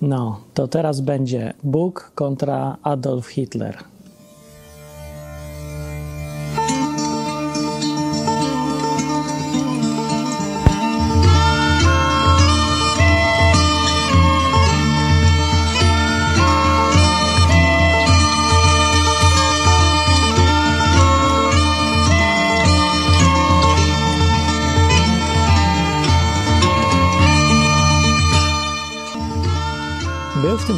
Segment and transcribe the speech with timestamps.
[0.00, 3.95] No, to teraz będzie Bóg kontra Adolf Hitler.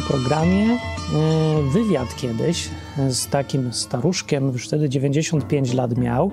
[0.09, 0.77] Programie e,
[1.71, 2.69] wywiad kiedyś
[3.09, 6.31] z takim staruszkiem, już wtedy 95 lat miał,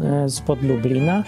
[0.00, 1.24] e, spod Lublina, e,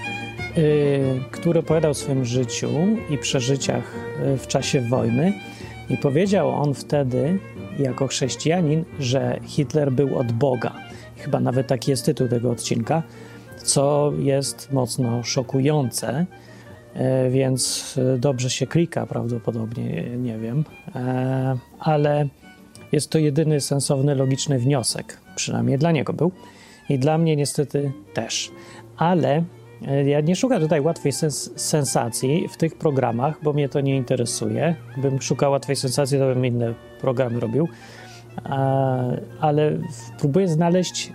[1.31, 2.71] który opowiadał o swoim życiu
[3.11, 3.95] i przeżyciach
[4.39, 5.33] w czasie wojny.
[5.91, 7.39] I powiedział on wtedy,
[7.79, 10.73] jako chrześcijanin, że Hitler był od Boga.
[11.17, 13.03] Chyba nawet taki jest tytuł tego odcinka,
[13.65, 16.27] co jest mocno szokujące
[17.31, 20.65] więc dobrze się klika prawdopodobnie, nie wiem,
[21.85, 22.29] ale
[22.93, 26.33] jest to jedyny sensowny, logiczny wniosek, przynajmniej dla niego był
[26.89, 28.51] i dla mnie niestety też.
[28.97, 29.45] Ale
[30.07, 34.75] ja nie szukam tutaj łatwej sens sensacji w tych programach, bo mnie to nie interesuje.
[34.99, 37.69] Gdybym szukał łatwej sensacji, to bym inne programy robił.
[39.41, 39.79] Ale
[40.19, 41.13] próbuję znaleźć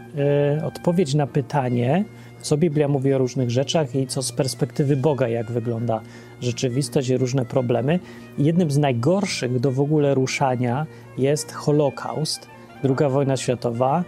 [0.65, 2.05] odpowiedź na pytanie,
[2.41, 6.01] co Biblia mówi o różnych rzeczach i co z perspektywy Boga, jak wygląda
[6.41, 7.99] rzeczywistość i różne problemy.
[8.37, 10.85] jednym z najgorszych do w ogóle ruszania
[11.17, 12.47] jest Holokaust,
[12.83, 14.03] druga wojna światowa,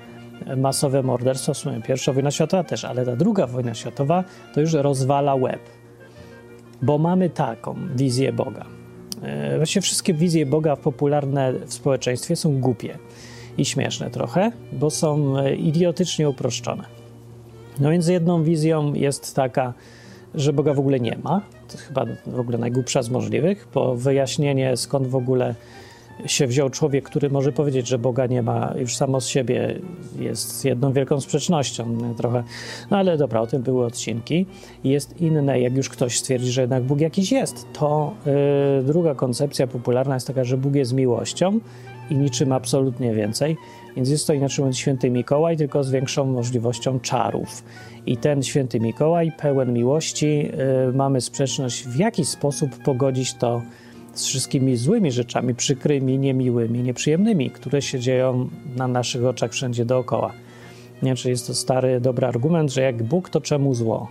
[0.58, 4.74] masowe morderstwo, w sumie pierwsza wojna światowa też, ale ta druga wojna światowa to już
[4.74, 5.62] rozwala łeb.
[6.82, 8.66] Bo mamy taką wizję Boga.
[9.22, 12.98] E, właściwie wszystkie wizje Boga popularne w społeczeństwie są głupie
[13.58, 16.84] i śmieszne trochę, bo są e, idiotycznie uproszczone.
[17.80, 19.74] No więc jedną wizją jest taka,
[20.36, 21.42] że Boga w ogóle nie ma.
[21.78, 25.56] Chyba w ogóle najgłupsza z możliwych, bo wyjaśnienie skąd w ogóle
[26.26, 29.80] się wziął człowiek, który może powiedzieć, że Boga nie ma już samo z siebie
[30.20, 32.44] jest jedną wielką sprzecznością trochę.
[32.92, 34.46] No ale dobra, o tym były odcinki.
[34.84, 39.68] Jest inne, jak już ktoś stwierdzi, że jednak Bóg jakiś jest, to yy, druga koncepcja
[39.68, 41.60] popularna jest taka, że Bóg jest miłością
[42.10, 43.58] i niczym absolutnie więcej.
[43.96, 47.64] Więc jest to inaczej mówiąc święty Mikołaj, tylko z większą możliwością czarów.
[48.06, 53.62] I ten święty Mikołaj, pełen miłości, yy, mamy sprzeczność, w jaki sposób pogodzić to
[54.14, 60.34] z wszystkimi złymi rzeczami, przykrymi, niemiłymi, nieprzyjemnymi, które się dzieją na naszych oczach wszędzie dookoła.
[61.04, 64.08] Nie, czy jest to stary, dobry argument, że jak Bóg, to czemu zło?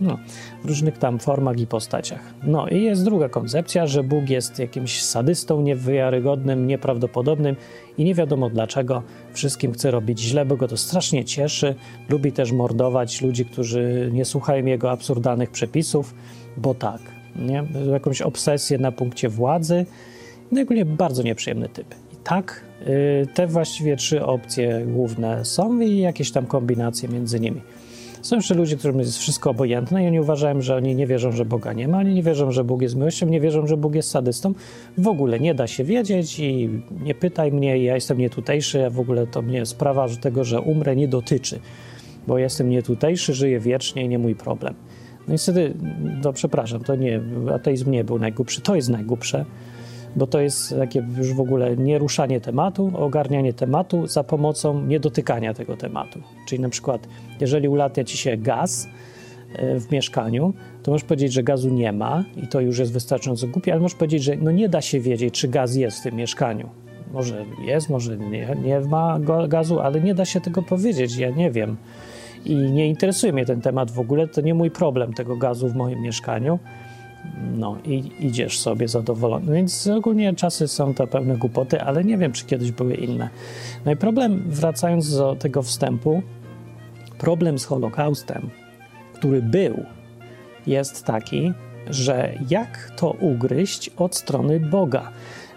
[0.00, 0.18] No,
[0.64, 2.20] w różnych tam formach i postaciach.
[2.42, 7.56] No i jest druga koncepcja, że Bóg jest jakimś sadystą niewiarygodnym, nieprawdopodobnym
[7.98, 11.74] i nie wiadomo dlaczego wszystkim chce robić źle, bo go to strasznie cieszy.
[12.08, 16.14] Lubi też mordować ludzi, którzy nie słuchają jego absurdalnych przepisów,
[16.56, 17.00] bo tak,
[17.36, 17.64] nie?
[17.92, 19.86] jakąś obsesję na punkcie władzy.
[20.52, 21.94] No ogólnie bardzo nieprzyjemny typ.
[22.12, 27.60] I tak, y, te właściwie trzy opcje główne są i jakieś tam kombinacje między nimi.
[28.22, 31.44] Są jeszcze ludzie, którym jest wszystko obojętne i oni uważają, że oni nie wierzą, że
[31.44, 34.10] Boga nie ma, oni nie wierzą, że Bóg jest miłością, nie wierzą, że Bóg jest
[34.10, 34.54] sadystą.
[34.98, 36.70] W ogóle nie da się wiedzieć i
[37.02, 40.60] nie pytaj mnie, ja jestem nietutejszy, a w ogóle to mnie sprawa że tego, że
[40.60, 41.60] umrę nie dotyczy,
[42.26, 44.74] bo jestem nietutejszy, żyję wiecznie i nie mój problem.
[45.28, 45.74] No niestety,
[46.24, 47.20] no przepraszam, to nie,
[47.54, 49.44] ateizm nie był najgłupszy, to jest najgłupsze,
[50.16, 55.76] bo to jest takie już w ogóle nieruszanie tematu, ogarnianie tematu za pomocą niedotykania tego
[55.76, 56.20] tematu.
[56.46, 57.08] Czyli na przykład,
[57.40, 58.88] jeżeli ulatnia ci się gaz
[59.54, 63.46] e, w mieszkaniu, to możesz powiedzieć, że gazu nie ma i to już jest wystarczająco
[63.46, 66.14] głupie, ale możesz powiedzieć, że no nie da się wiedzieć, czy gaz jest w tym
[66.14, 66.68] mieszkaniu.
[67.12, 69.18] Może jest, może nie, nie ma
[69.48, 71.76] gazu, ale nie da się tego powiedzieć, ja nie wiem.
[72.44, 75.74] I nie interesuje mnie ten temat w ogóle, to nie mój problem tego gazu w
[75.74, 76.58] moim mieszkaniu
[77.56, 79.52] no i idziesz sobie zadowolony.
[79.52, 83.28] Więc ogólnie czasy są to pewne głupoty, ale nie wiem, czy kiedyś były inne.
[83.84, 86.22] No i problem, wracając do tego wstępu,
[87.18, 88.50] problem z Holokaustem,
[89.12, 89.84] który był,
[90.66, 91.52] jest taki,
[91.90, 95.10] że jak to ugryźć od strony Boga?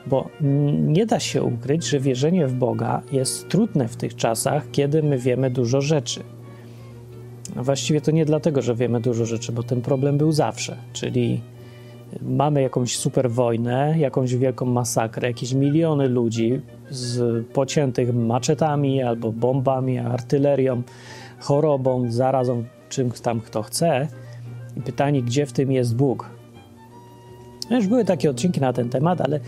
[0.08, 0.30] Bo
[0.88, 5.18] nie da się ukryć, że wierzenie w Boga jest trudne w tych czasach, kiedy my
[5.18, 6.24] wiemy dużo rzeczy.
[7.56, 11.42] Właściwie to nie dlatego, że wiemy dużo rzeczy, bo ten problem był zawsze, czyli
[12.22, 20.00] mamy jakąś super wojnę, jakąś wielką masakrę, jakieś miliony ludzi z pociętych maczetami albo bombami,
[20.00, 20.82] artylerią,
[21.40, 24.08] chorobą, zarazą, czym tam kto chce.
[24.78, 26.30] I pytanie, gdzie w tym jest Bóg?
[27.70, 29.40] No już były takie odcinki na ten temat, ale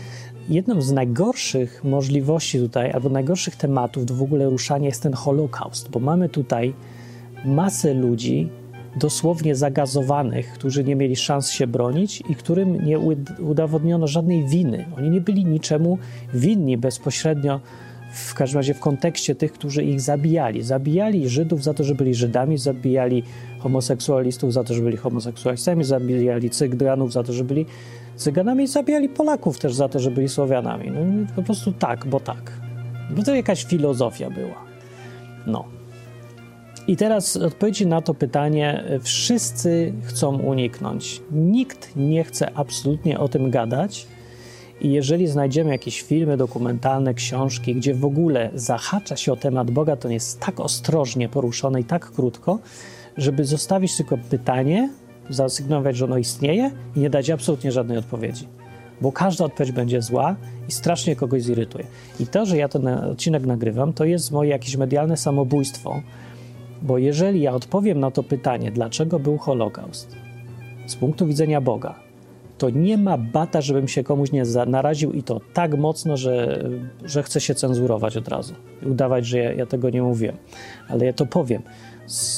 [0.48, 5.90] jedną z najgorszych możliwości tutaj, albo najgorszych tematów do w ogóle ruszania jest ten Holokaust,
[5.90, 6.74] bo mamy tutaj
[7.44, 8.48] masę ludzi,
[8.96, 12.98] dosłownie zagazowanych, którzy nie mieli szans się bronić i którym nie
[13.40, 14.86] udowodniono żadnej winy.
[14.96, 15.98] Oni nie byli niczemu
[16.34, 17.60] winni bezpośrednio,
[18.16, 20.62] w każdym razie w kontekście tych, którzy ich zabijali.
[20.62, 23.22] Zabijali Żydów za to, że byli Żydami, zabijali
[23.58, 27.66] homoseksualistów za to, że byli homoseksualistami, zabijali Cyganów za to, że byli
[28.16, 30.90] Cyganami zabijali Polaków też za to, że byli Słowianami.
[30.90, 32.52] No, po prostu tak, bo tak.
[33.10, 34.64] Bo to jakaś filozofia była.
[35.46, 35.75] No.
[36.88, 41.22] I teraz odpowiedzi na to pytanie wszyscy chcą uniknąć.
[41.30, 44.06] Nikt nie chce absolutnie o tym gadać.
[44.80, 49.96] I jeżeli znajdziemy jakieś filmy dokumentalne, książki, gdzie w ogóle zahacza się o temat Boga,
[49.96, 52.58] to jest tak ostrożnie poruszone i tak krótko,
[53.16, 54.90] żeby zostawić tylko pytanie,
[55.30, 58.48] zasygnować, że ono istnieje i nie dać absolutnie żadnej odpowiedzi.
[59.00, 60.36] Bo każda odpowiedź będzie zła
[60.68, 61.84] i strasznie kogoś zirytuje.
[62.20, 66.02] I to, że ja ten odcinek nagrywam, to jest moje jakieś medialne samobójstwo,
[66.86, 70.16] bo jeżeli ja odpowiem na to pytanie, dlaczego był Holokaust,
[70.86, 72.06] z punktu widzenia Boga,
[72.58, 76.64] to nie ma bata, żebym się komuś nie naraził i to tak mocno, że,
[77.04, 78.54] że chcę się cenzurować od razu.
[78.86, 80.36] Udawać, że ja, ja tego nie mówiłem.
[80.88, 81.62] Ale ja to powiem.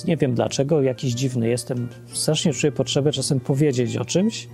[0.06, 1.88] Nie wiem dlaczego, jakiś dziwny jestem.
[2.12, 4.48] Strasznie czuję potrzebę czasem powiedzieć o czymś,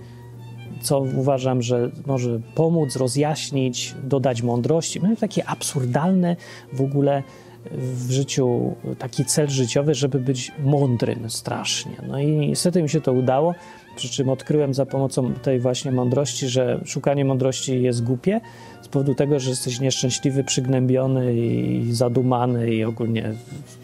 [0.81, 4.99] co uważam, że może pomóc, rozjaśnić, dodać mądrości.
[4.99, 6.35] Mam takie absurdalne
[6.73, 7.23] w ogóle
[7.71, 11.95] w życiu taki cel życiowy, żeby być mądrym strasznie.
[12.07, 13.55] No i niestety mi się to udało,
[13.95, 18.41] przy czym odkryłem za pomocą tej właśnie mądrości, że szukanie mądrości jest głupie
[18.81, 23.33] z powodu tego, że jesteś nieszczęśliwy, przygnębiony i zadumany i ogólnie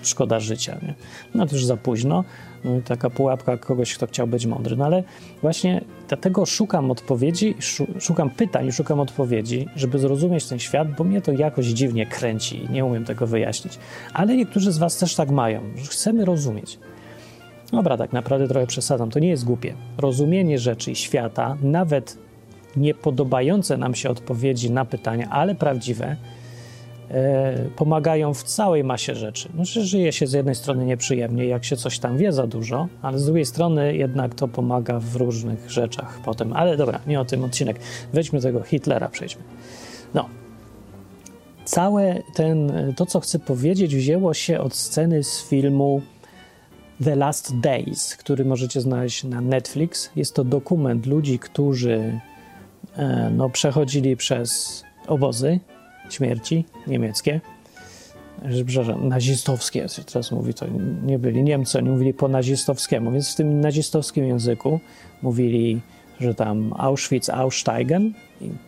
[0.02, 0.80] szkoda życia.
[0.82, 0.94] Nie?
[1.36, 2.24] No to już za późno.
[2.66, 4.76] No, taka pułapka kogoś, kto chciał być mądry.
[4.76, 5.04] No ale
[5.42, 7.56] właśnie dlatego szukam odpowiedzi,
[8.00, 12.70] szukam pytań, szukam odpowiedzi, żeby zrozumieć ten świat, bo mnie to jakoś dziwnie kręci i
[12.70, 13.80] nie umiem tego wyjaśnić.
[14.14, 16.80] Ale niektórzy z Was też tak mają, że chcemy rozumieć.
[17.72, 19.74] Dobra, tak naprawdę trochę przesadzam, to nie jest głupie.
[19.98, 22.18] Rozumienie rzeczy i świata, nawet
[22.76, 26.16] niepodobające nam się odpowiedzi na pytania, ale prawdziwe,
[27.76, 29.50] pomagają w całej masie rzeczy.
[29.62, 33.20] Że żyje się z jednej strony nieprzyjemnie, jak się coś tam wie za dużo, ale
[33.20, 36.54] z drugiej strony jednak to pomaga w różnych rzeczach potem.
[36.54, 37.80] Ale dobra, nie o tym odcinek.
[38.14, 39.44] Weźmy tego Hitlera, przejdźmy.
[40.14, 40.30] No.
[41.66, 46.02] Całe ten, to, co chcę powiedzieć, wzięło się od sceny z filmu
[47.04, 50.12] The Last Days, który możecie znaleźć na Netflix.
[50.16, 52.20] Jest to dokument ludzi, którzy
[52.96, 55.60] e, no, przechodzili przez obozy
[56.14, 57.42] śmierci niemieckie.
[58.66, 60.66] Przepraszam, nazistowskie, teraz mówi to,
[61.06, 64.80] nie byli Niemcy, oni mówili po nazistowskiemu, więc w tym nazistowskim języku
[65.22, 65.82] mówili,
[66.20, 68.14] że tam Auschwitz, Aussteigen,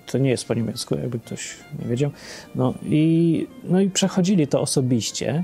[0.06, 2.12] to nie jest po niemiecku, jakby ktoś nie wiedział,
[2.56, 5.44] no i, no i przechodzili to osobiście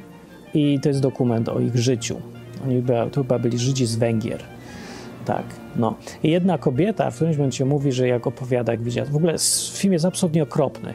[0.54, 2.22] i to jest dokument o ich życiu.
[2.66, 4.40] Oni to chyba byli Żydzi z Węgier.
[5.26, 5.96] Tak, no.
[6.24, 9.36] I jedna kobieta w którymś momencie mówi, że jak opowiada, jak widziała, w ogóle
[9.74, 10.94] film jest absolutnie okropny.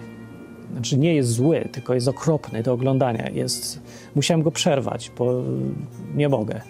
[0.72, 3.30] Znaczy nie jest zły, tylko jest okropny do oglądania.
[3.30, 3.80] Jest,
[4.14, 5.42] musiałem go przerwać, bo
[6.14, 6.60] nie mogę.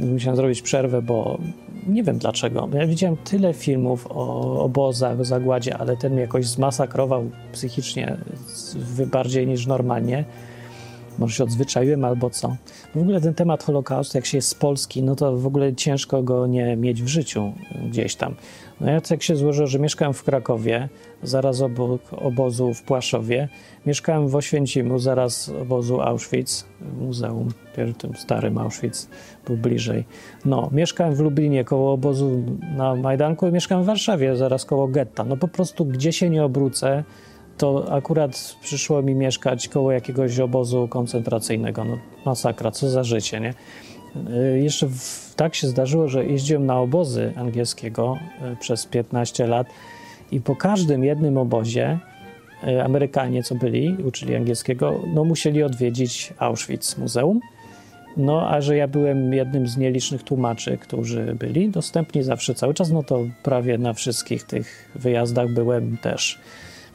[0.00, 1.38] Musiałem zrobić przerwę, bo
[1.86, 2.68] nie wiem dlaczego.
[2.72, 8.16] Ja widziałem tyle filmów o obozach, o zagładzie, ale ten mnie jakoś zmasakrował psychicznie
[9.06, 10.24] bardziej niż normalnie
[11.18, 12.56] może się odzwyczaiłem albo co.
[12.94, 16.22] W ogóle ten temat Holokaustu, jak się jest z Polski, no to w ogóle ciężko
[16.22, 17.52] go nie mieć w życiu
[17.90, 18.34] gdzieś tam.
[18.80, 20.88] No ja tak się złożyło, że mieszkałem w Krakowie,
[21.22, 23.48] zaraz obok obozu w Płaszowie.
[23.86, 26.64] Mieszkałem w Oświęcimiu, zaraz obozu Auschwitz,
[27.00, 27.48] muzeum,
[27.98, 29.08] tym starym Auschwitz
[29.46, 30.04] był bliżej.
[30.44, 32.42] No, mieszkałem w Lublinie koło obozu
[32.76, 35.24] na Majdanku i mieszkałem w Warszawie, zaraz koło getta.
[35.24, 37.04] No po prostu gdzie się nie obrócę,
[37.58, 41.84] to akurat przyszło mi mieszkać koło jakiegoś obozu koncentracyjnego.
[41.84, 43.54] No, masakra, co za życie, nie?
[44.54, 48.18] Y, jeszcze w, tak się zdarzyło, że jeździłem na obozy angielskiego
[48.52, 49.66] y, przez 15 lat
[50.32, 51.98] i po każdym jednym obozie
[52.68, 57.40] y, Amerykanie, co byli, uczyli angielskiego, no musieli odwiedzić Auschwitz Muzeum.
[58.16, 62.90] No, a że ja byłem jednym z nielicznych tłumaczy, którzy byli dostępni zawsze cały czas,
[62.90, 66.38] no to prawie na wszystkich tych wyjazdach byłem też.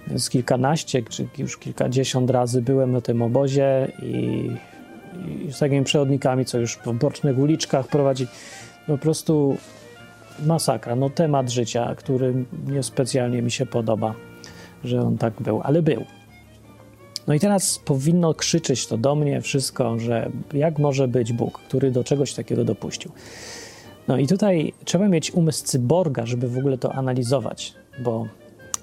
[0.08, 4.50] Więc kilkanaście czy już kilkadziesiąt razy byłem na tym obozie i,
[5.48, 8.28] i z takimi przewodnikami, co już w bocznych uliczkach prowadzi.
[8.88, 9.58] Po prostu
[10.46, 10.96] masakra.
[10.96, 12.34] No temat życia, który
[12.68, 14.16] niespecjalnie mi się podoba,
[14.84, 16.06] że on tak był, ale był.
[17.28, 21.92] No i teraz powinno krzyczeć to do mnie wszystko, że jak może być Bóg, który
[21.92, 23.12] do czegoś takiego dopuścił.
[24.08, 28.28] No i tutaj trzeba mieć umysł cyborga, żeby w ogóle to analizować, bo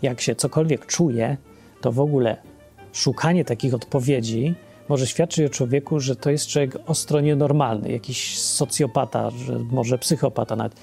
[0.03, 1.37] jak się cokolwiek czuje,
[1.81, 2.37] to w ogóle
[2.93, 4.55] szukanie takich odpowiedzi
[4.89, 10.57] może świadczyć o człowieku, że to jest człowiek ostro nienormalny, jakiś socjopata, że może psychopata
[10.57, 10.81] nawet.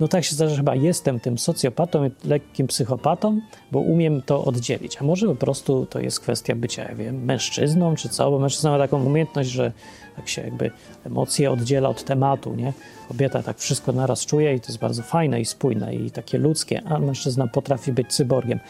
[0.00, 3.40] No tak się zdarza, że chyba jestem tym socjopatą, lekkim psychopatą,
[3.72, 4.96] bo umiem to oddzielić.
[5.00, 8.70] A może po prostu to jest kwestia bycia, ja wiem, mężczyzną czy co, bo mężczyzna
[8.70, 9.72] ma taką umiejętność, że
[10.16, 10.70] tak się jakby
[11.06, 12.72] emocje oddziela od tematu, nie?
[13.08, 16.82] Kobieta tak wszystko naraz czuje i to jest bardzo fajne i spójne i takie ludzkie,
[16.84, 18.60] a mężczyzna potrafi być cyborgiem.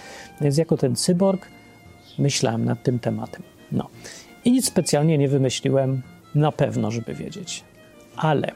[0.41, 1.49] Więc jako ten cyborg
[2.19, 3.43] myślałem nad tym tematem.
[3.73, 3.89] No.
[4.45, 6.03] I nic specjalnie nie wymyśliłem
[6.35, 7.65] na pewno, żeby wiedzieć.
[8.17, 8.53] Ale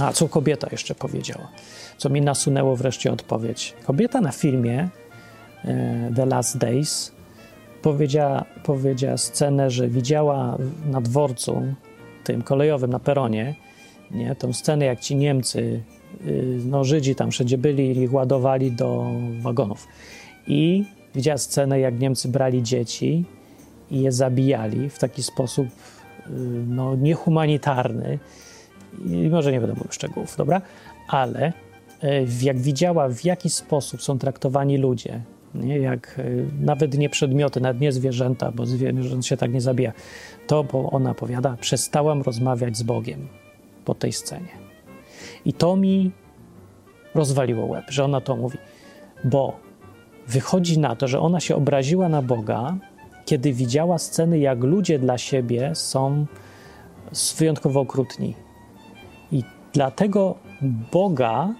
[0.00, 1.48] a co kobieta jeszcze powiedziała?
[1.98, 3.74] Co mi nasunęło wreszcie odpowiedź.
[3.84, 4.88] Kobieta na filmie
[5.64, 7.12] e, The Last Days
[7.82, 10.58] powiedziała, powiedziała scenę, że widziała
[10.90, 11.62] na dworcu
[12.24, 13.54] tym kolejowym, na peronie,
[14.10, 15.82] nie, tą scenę, jak ci Niemcy,
[16.26, 19.06] y, no Żydzi tam wszędzie byli i ich ładowali do
[19.40, 19.88] wagonów.
[20.46, 20.84] I
[21.14, 23.24] widziała scenę, jak Niemcy brali dzieci
[23.90, 26.30] i je zabijali w taki sposób y,
[26.66, 28.18] no, niehumanitarny,
[29.06, 30.62] i może nie będę mówił szczegółów, dobra?
[31.08, 31.52] Ale
[32.02, 35.20] e, jak widziała, w jaki sposób są traktowani ludzie,
[35.54, 35.78] nie?
[35.78, 36.24] jak e,
[36.60, 39.92] nawet nie przedmioty, nawet nie zwierzęta, bo zwierzęta się tak nie zabija,
[40.46, 43.28] to, bo ona powiada, przestałam rozmawiać z Bogiem
[43.84, 44.48] po tej scenie.
[45.44, 46.10] I to mi
[47.14, 48.58] rozwaliło łeb, że ona to mówi,
[49.24, 49.56] bo
[50.28, 52.76] wychodzi na to, że ona się obraziła na Boga,
[53.24, 56.26] kiedy widziała sceny, jak ludzie dla siebie są
[57.38, 58.34] wyjątkowo okrutni,
[59.72, 60.34] Dlatego
[60.92, 61.54] Boga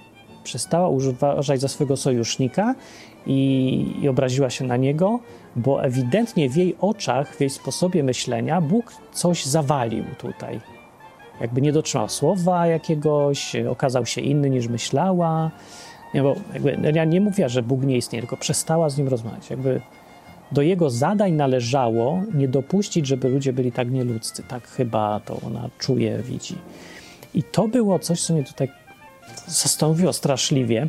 [0.45, 2.75] przestała uważać za swojego sojusznika
[3.27, 5.21] i, i, obraziła się na niego,
[5.57, 10.61] bo ewidentnie w jej oczach, w jej sposobie myślenia Bóg coś zawalił tutaj.
[11.41, 15.51] Jakby nie dotrzymał słowa jakiegoś, okazał się inny niż myślała.
[16.15, 19.09] Nie, bo jakby, no ja nie mówię, że Bóg nie istnieje, tylko przestała z nim
[19.09, 19.51] rozmawiać.
[19.51, 19.81] Jakby
[20.53, 24.43] do jego zadań należało nie dopuścić, żeby ludzie byli tak nieludzcy.
[24.49, 26.55] Tak chyba to ona czuje, widzi.
[27.35, 28.69] I to było coś, co mnie tutaj
[29.47, 30.89] zastanowiło straszliwie,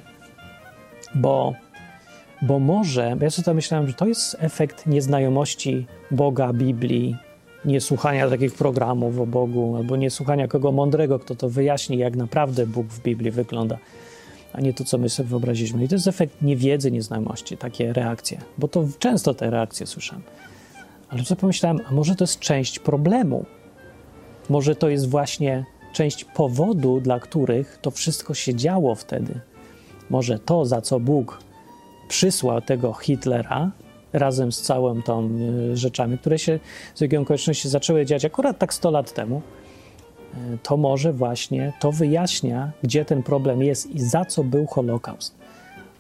[1.16, 1.54] bo,
[2.42, 7.16] bo może, ja sobie myślałem, że to jest efekt nieznajomości Boga, Biblii,
[7.66, 12.88] niesłuchania takich programów o Bogu, albo niesłuchania kogo mądrego, kto to wyjaśni, jak naprawdę Bóg
[12.88, 13.78] w Biblii wygląda,
[14.54, 15.84] a nie to, co my sobie wyobraziliśmy.
[15.84, 20.24] I to jest efekt niewiedzy, nieznajomości, takie reakcje, bo to często te reakcje słyszałem.
[21.10, 23.46] Ale sobie pomyślałem, a może to jest część problemu?
[24.50, 29.40] Może to jest właśnie część powodu, dla których to wszystko się działo wtedy.
[30.10, 31.40] Może to, za co Bóg
[32.08, 33.72] przysłał tego Hitlera
[34.14, 35.30] razem z całą tą
[35.72, 36.60] y, rzeczami, które się
[36.96, 39.42] z jakiej okoliczności zaczęły dziać akurat tak 100 lat temu,
[40.34, 45.36] y, to może właśnie to wyjaśnia, gdzie ten problem jest i za co był Holokaust.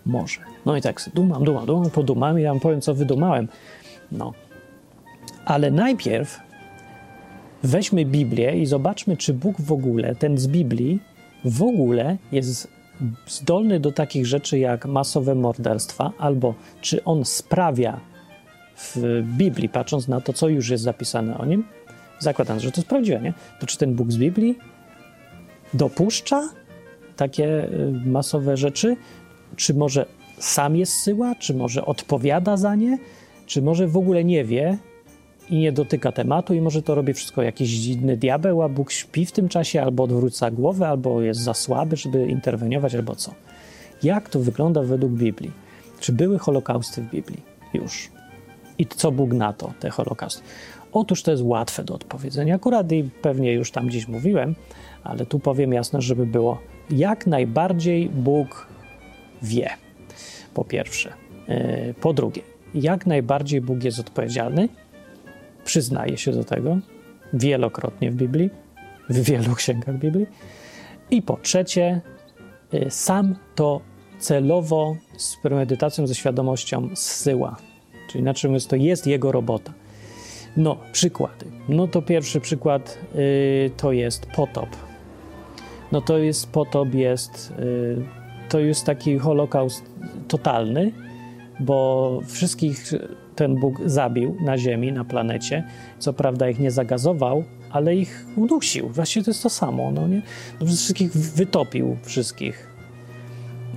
[0.05, 0.39] Może.
[0.65, 3.47] No i tak dumam, dumam, dumam, podumam i ja wam powiem, co wydumałem.
[4.11, 4.33] No.
[5.45, 6.39] Ale najpierw
[7.63, 10.99] weźmy Biblię i zobaczmy, czy Bóg w ogóle, ten z Biblii,
[11.45, 12.67] w ogóle jest
[13.27, 17.99] zdolny do takich rzeczy jak masowe morderstwa, albo czy on sprawia
[18.77, 21.63] w Biblii, patrząc na to, co już jest zapisane o nim,
[22.19, 23.33] zakładając, że to jest prawdziwe, nie?
[23.59, 24.57] To czy ten Bóg z Biblii
[25.73, 26.49] dopuszcza
[27.15, 28.97] takie y, masowe rzeczy?
[29.55, 30.05] Czy może
[30.39, 31.35] sam je zsyła?
[31.35, 32.97] Czy może odpowiada za nie?
[33.45, 34.77] Czy może w ogóle nie wie
[35.49, 39.25] i nie dotyka tematu i może to robi wszystko jakiś inny diabeł, a Bóg śpi
[39.25, 43.33] w tym czasie albo odwróca głowę, albo jest za słaby, żeby interweniować, albo co.
[44.03, 45.51] Jak to wygląda według Biblii?
[45.99, 47.41] Czy były holokausty w Biblii?
[47.73, 48.11] Już.
[48.77, 50.41] I co Bóg na to, te holokausty?
[50.93, 52.55] Otóż to jest łatwe do odpowiedzenia.
[52.55, 54.55] Akurat i pewnie już tam gdzieś mówiłem,
[55.03, 56.57] ale tu powiem jasno, żeby było
[56.89, 58.67] jak najbardziej Bóg
[59.41, 59.69] wie.
[60.53, 61.13] Po pierwsze.
[61.47, 62.41] E, po drugie,
[62.75, 64.69] jak najbardziej Bóg jest odpowiedzialny
[65.63, 66.77] przyznaje się do tego
[67.33, 68.49] wielokrotnie w Biblii,
[69.09, 70.27] w wielu księgach Biblii.
[71.11, 72.01] I po trzecie,
[72.73, 73.81] y, sam to
[74.19, 77.57] celowo z premedytacją, ze świadomością zsyła.
[78.09, 79.73] Czyli inaczej mówiąc, to jest jego robota.
[80.57, 81.45] No, przykłady.
[81.69, 84.69] No to pierwszy przykład yy, to jest potop.
[85.91, 88.05] No to jest potop, jest yy,
[88.49, 89.83] to jest taki holokaust
[90.27, 90.91] totalny,
[91.59, 92.93] bo wszystkich
[93.35, 95.63] ten Bóg zabił na Ziemi, na planecie.
[95.99, 98.89] Co prawda ich nie zagazował, ale ich udusił.
[98.89, 99.91] Właściwie to jest to samo.
[99.91, 100.21] No nie?
[100.65, 102.67] Wszystkich wytopił, wszystkich.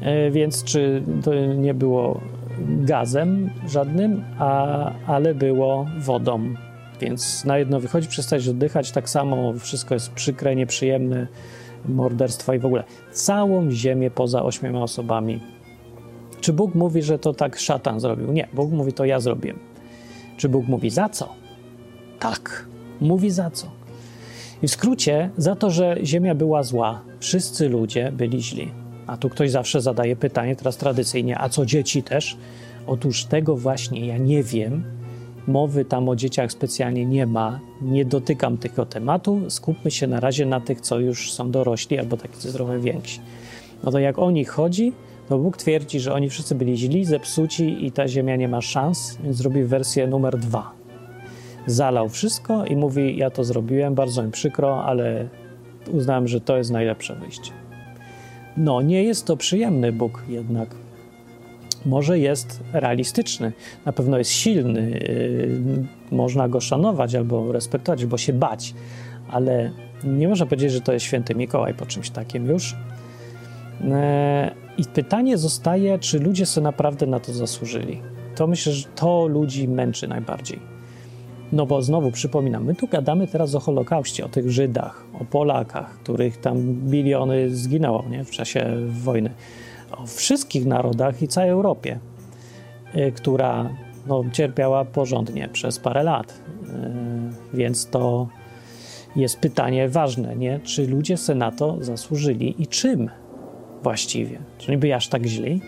[0.00, 2.20] E, więc czy to nie było
[2.68, 6.54] gazem żadnym, a, ale było wodą.
[7.00, 11.26] Więc na jedno wychodzi, przestać oddychać, tak samo wszystko jest przykre, nieprzyjemne,
[11.88, 12.84] morderstwa i w ogóle.
[13.12, 15.40] Całą ziemię poza ośmioma osobami
[16.46, 18.32] czy Bóg mówi, że to tak szatan zrobił?
[18.32, 19.58] Nie, Bóg mówi, to ja zrobiłem.
[20.36, 21.28] Czy Bóg mówi za co?
[22.18, 22.66] Tak.
[23.00, 23.66] Mówi za co?
[24.62, 28.70] I w skrócie, za to, że Ziemia była zła, wszyscy ludzie byli źli.
[29.06, 32.36] A tu ktoś zawsze zadaje pytanie, teraz tradycyjnie, a co dzieci też?
[32.86, 34.84] Otóż tego właśnie ja nie wiem.
[35.46, 37.60] Mowy tam o dzieciach specjalnie nie ma.
[37.82, 39.40] Nie dotykam tego tematu.
[39.48, 43.20] Skupmy się na razie na tych, co już są dorośli albo tacy trochę więksi.
[43.84, 44.92] No to jak o nich chodzi,
[45.28, 49.18] to Bóg twierdzi, że oni wszyscy byli źli, zepsuci i ta ziemia nie ma szans,
[49.24, 50.72] więc zrobił wersję numer dwa.
[51.66, 55.28] Zalał wszystko i mówi: Ja to zrobiłem, bardzo mi przykro, ale
[55.92, 57.52] uznałem, że to jest najlepsze wyjście.
[58.56, 60.74] No, nie jest to przyjemny Bóg jednak.
[61.86, 63.52] Może jest realistyczny,
[63.84, 68.74] na pewno jest silny, yy, można go szanować albo respektować, bo się bać,
[69.28, 69.70] ale
[70.04, 72.76] nie można powiedzieć, że to jest święty Mikołaj po czymś takim już.
[73.80, 78.02] Yy, I pytanie zostaje, czy ludzie sobie naprawdę na to zasłużyli.
[78.34, 80.60] To myślę, że to ludzi męczy najbardziej.
[81.52, 85.98] No bo znowu przypominam, my tu gadamy teraz o Holokauście, o tych Żydach, o Polakach,
[85.98, 86.58] których tam
[86.90, 88.24] miliony zginęło nie?
[88.24, 89.30] w czasie wojny,
[89.96, 91.98] o wszystkich narodach i całej Europie,
[92.96, 93.70] y, która
[94.06, 96.32] no, cierpiała porządnie przez parę lat.
[97.52, 98.28] Y, więc to
[99.16, 100.60] jest pytanie ważne, nie?
[100.60, 103.10] czy ludzie se na to zasłużyli i czym
[103.86, 104.38] właściwie?
[104.58, 105.60] Czy nie byli aż tak źli?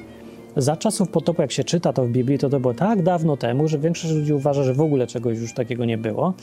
[0.57, 3.69] Za czasów potopu, jak się czyta to w Biblii, to to było tak dawno temu,
[3.69, 6.35] że większość ludzi uważa, że w ogóle czegoś już takiego nie było,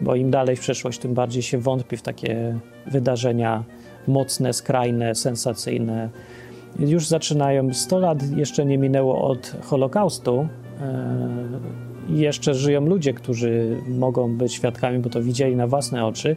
[0.00, 3.64] bo im dalej w przeszłość, tym bardziej się wątpi w takie wydarzenia
[4.08, 6.10] mocne, skrajne, sensacyjne.
[6.78, 10.48] Już zaczynają, 100 lat jeszcze nie minęło od Holokaustu,
[12.08, 16.36] i jeszcze żyją ludzie, którzy mogą być świadkami, bo to widzieli na własne oczy.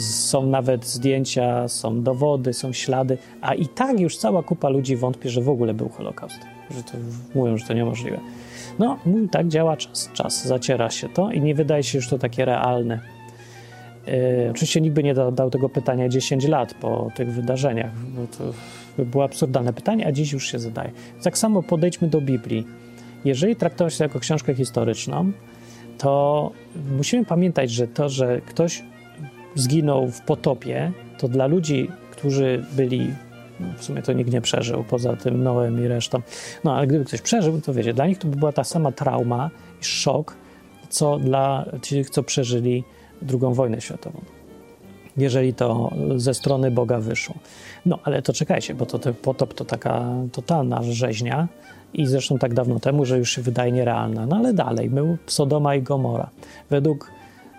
[0.00, 5.28] Są nawet zdjęcia, są dowody, są ślady, a i tak już cała kupa ludzi wątpi,
[5.28, 6.40] że w ogóle był Holokaust.
[6.70, 6.92] Że to,
[7.34, 8.20] mówią, że to niemożliwe.
[8.78, 8.98] No,
[9.30, 10.10] tak działa czas.
[10.12, 13.00] Czas zaciera się to i nie wydaje się już to takie realne.
[14.06, 18.44] Yy, oczywiście nikt by nie dał, tego pytania 10 lat po tych wydarzeniach, bo to
[18.96, 20.90] by było absurdalne pytanie, a dziś już się zadaje.
[21.22, 22.66] Tak samo podejdźmy do Biblii
[23.24, 25.32] jeżeli traktować to jako książkę historyczną,
[25.98, 26.50] to
[26.96, 28.82] musimy pamiętać, że to, że ktoś
[29.60, 33.14] zginął w potopie, to dla ludzi, którzy byli,
[33.76, 36.22] w sumie to nikt nie przeżył, poza tym Noem i resztą,
[36.64, 39.50] no ale gdyby ktoś przeżył, to wiecie, dla nich to by była ta sama trauma
[39.80, 40.36] i szok,
[40.88, 42.84] co dla tych, co przeżyli
[43.30, 44.20] II wojnę światową.
[45.16, 47.34] Jeżeli to ze strony Boga wyszło.
[47.86, 51.48] No ale to czekajcie, bo to, to potop to taka totalna rzeźnia,
[51.94, 54.26] i zresztą tak dawno temu, że już się wydaje nierealna.
[54.26, 56.30] No ale dalej, był Sodoma i Gomora.
[56.70, 57.10] Według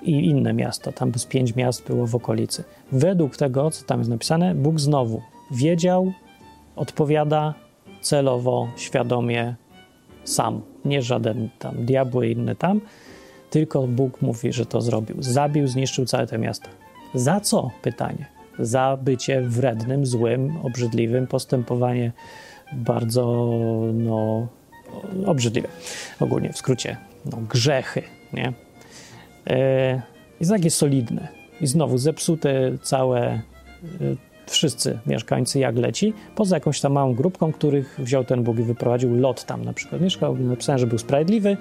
[0.02, 2.64] i inne miasta, tam z pięć miast było w okolicy.
[2.92, 6.12] Według tego, co tam jest napisane, Bóg znowu wiedział,
[6.76, 7.54] odpowiada
[8.02, 9.56] celowo, świadomie,
[10.24, 10.62] sam.
[10.86, 12.82] Nie żaden tam diabły inny tam,
[13.50, 15.16] tylko Bóg mówi, że to zrobił.
[15.20, 16.70] Zabił, zniszczył całe te miasta.
[17.14, 17.72] Za co?
[17.82, 18.26] Pytanie.
[18.60, 22.12] Za bycie wrednym, złym, obrzydliwym, postępowanie
[22.72, 23.52] bardzo
[23.94, 24.48] no,
[25.26, 25.68] obrzydliwe.
[26.20, 28.02] Ogólnie w skrócie, no, grzechy,
[28.34, 28.54] nie?
[29.50, 30.02] E,
[30.40, 31.28] jest takie solidne.
[31.62, 33.42] I znowu zepsute całe e,
[34.48, 39.16] wszyscy mieszkańcy jak leci, poza jakąś tam małą grupką, których wziął ten Bóg i wyprowadził.
[39.16, 41.58] Lot tam na przykład mieszkał, napisałem, że był sprawiedliwy,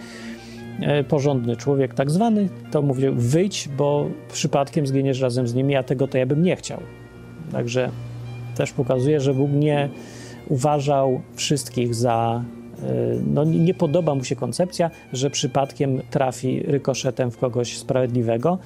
[0.81, 5.83] e, porządny człowiek tak zwany, to mówił wyjdź, bo przypadkiem zginiesz razem z nimi, a
[5.83, 6.81] tego to ja bym nie chciał.
[7.53, 7.91] Także
[8.57, 9.89] też pokazuje, że Bóg nie
[10.49, 12.45] uważał wszystkich za.
[12.83, 18.59] Y, no, nie podoba mu się koncepcja, że przypadkiem trafi rykoszetem w kogoś sprawiedliwego,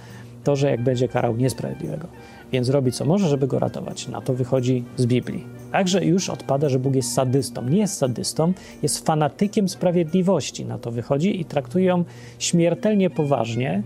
[0.44, 2.08] to, że jak będzie karał niesprawiedliwego.
[2.52, 4.08] Więc robi co może, żeby go ratować.
[4.08, 5.44] Na to wychodzi z Biblii.
[5.72, 7.68] Także już odpada, że Bóg jest sadystą.
[7.68, 10.64] Nie jest sadystą, jest fanatykiem sprawiedliwości.
[10.64, 12.04] Na to wychodzi i traktuje ją
[12.38, 13.82] śmiertelnie poważnie,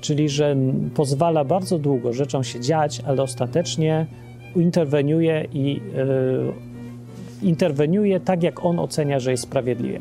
[0.00, 0.56] czyli że
[0.94, 4.06] pozwala bardzo długo rzeczom się dziać, ale ostatecznie
[4.56, 6.69] interweniuje i yy,
[7.42, 10.00] interweniuje tak, jak on ocenia, że jest sprawiedliwie.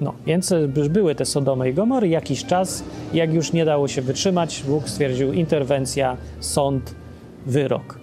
[0.00, 4.02] No, więc już były te Sodomy i Gomory jakiś czas, jak już nie dało się
[4.02, 6.94] wytrzymać, Bóg stwierdził interwencja, sąd,
[7.46, 7.98] wyrok.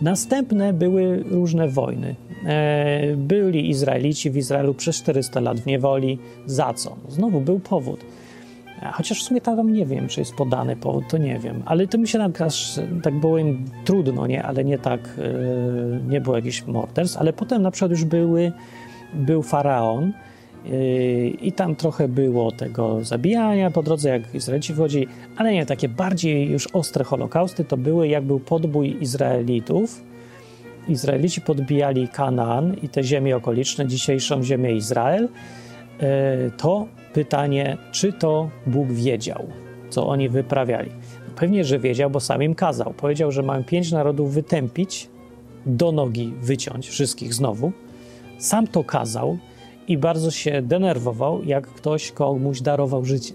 [0.00, 2.14] Następne były różne wojny.
[2.46, 6.18] E, byli Izraelici w Izraelu przez 400 lat w niewoli.
[6.46, 6.96] Za co?
[7.08, 8.00] Znowu był powód.
[8.92, 11.62] Chociaż w sumie tam nie wiem, czy jest podany powód, to nie wiem.
[11.66, 14.42] Ale to mi się tak, aż, tak było im trudno, nie?
[14.42, 17.18] Ale nie tak, yy, nie było jakichś morderstw.
[17.18, 18.52] Ale potem na przykład już były,
[19.14, 20.12] był faraon
[20.64, 25.06] yy, i tam trochę było tego zabijania po drodze, jak Izraelici wchodzili.
[25.36, 30.02] Ale nie, takie bardziej już ostre holokausty to były, jak był podbój Izraelitów.
[30.88, 35.28] Izraelici podbijali Kanaan i te ziemie okoliczne, dzisiejszą ziemię Izrael.
[36.00, 36.08] Yy,
[36.56, 39.46] to pytanie, czy to Bóg wiedział.
[39.90, 40.90] co oni wyprawiali.
[41.36, 42.94] Pewnie, że wiedział, bo sam im kazał.
[42.96, 45.08] Powiedział, że mają pięć narodów wytępić,
[45.66, 47.72] do nogi wyciąć wszystkich znowu.
[48.38, 49.38] Sam to kazał
[49.88, 53.34] i bardzo się denerwował, jak ktoś komuś darował życie.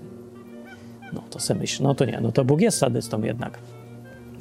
[1.13, 3.59] No to sobie myśl, no to nie, no to Bóg jest sadystą jednak.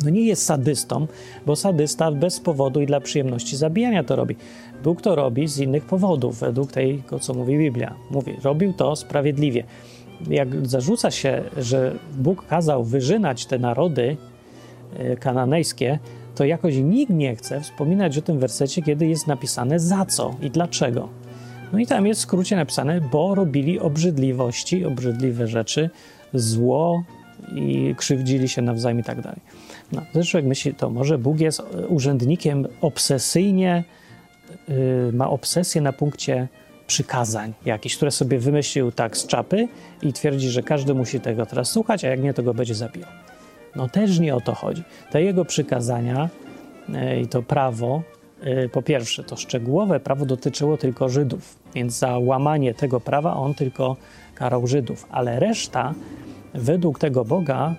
[0.05, 1.07] No nie jest sadystą,
[1.47, 4.37] bo sadysta bez powodu i dla przyjemności zabijania to robi.
[4.85, 7.94] Bóg to robi z innych powodów, według tego, co mówi Biblia.
[8.11, 9.64] Mówi, robił to sprawiedliwie.
[10.31, 14.16] Jak zarzuca się, że Bóg kazał wyżynać te narody
[14.99, 15.99] e, kananejskie,
[16.35, 20.51] to jakoś nikt nie chce wspominać o tym wersecie, kiedy jest napisane za co i
[20.51, 21.09] dlaczego.
[21.73, 25.90] No i tam jest w skrócie napisane, bo robili obrzydliwości, obrzydliwe rzeczy,
[26.35, 27.03] zło
[27.55, 29.40] i krzywdzili się nawzajem i tak dalej.
[29.92, 33.85] No, człowiek myśli, to może Bóg jest urzędnikiem obsesyjnie,
[35.12, 36.48] ma obsesję na punkcie
[36.87, 39.68] przykazań jakichś, które sobie wymyślił tak z czapy
[40.03, 43.11] i twierdzi, że każdy musi tego teraz słuchać, a jak nie, to go będzie zabijał.
[43.77, 44.83] No też nie o to chodzi.
[45.11, 46.29] Te jego przykazania
[46.88, 48.03] yy, i to prawo,
[48.42, 53.55] yy, po pierwsze, to szczegółowe prawo dotyczyło tylko Żydów, więc za łamanie tego prawa on
[53.55, 53.96] tylko
[54.35, 55.94] karał Żydów, ale reszta
[56.55, 57.74] według tego Boga,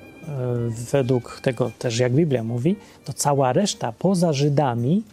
[0.92, 5.04] według tego też jak Biblia mówi, to cała reszta poza Żydami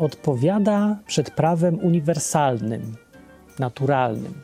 [0.00, 2.96] odpowiada przed prawem uniwersalnym,
[3.58, 4.34] naturalnym.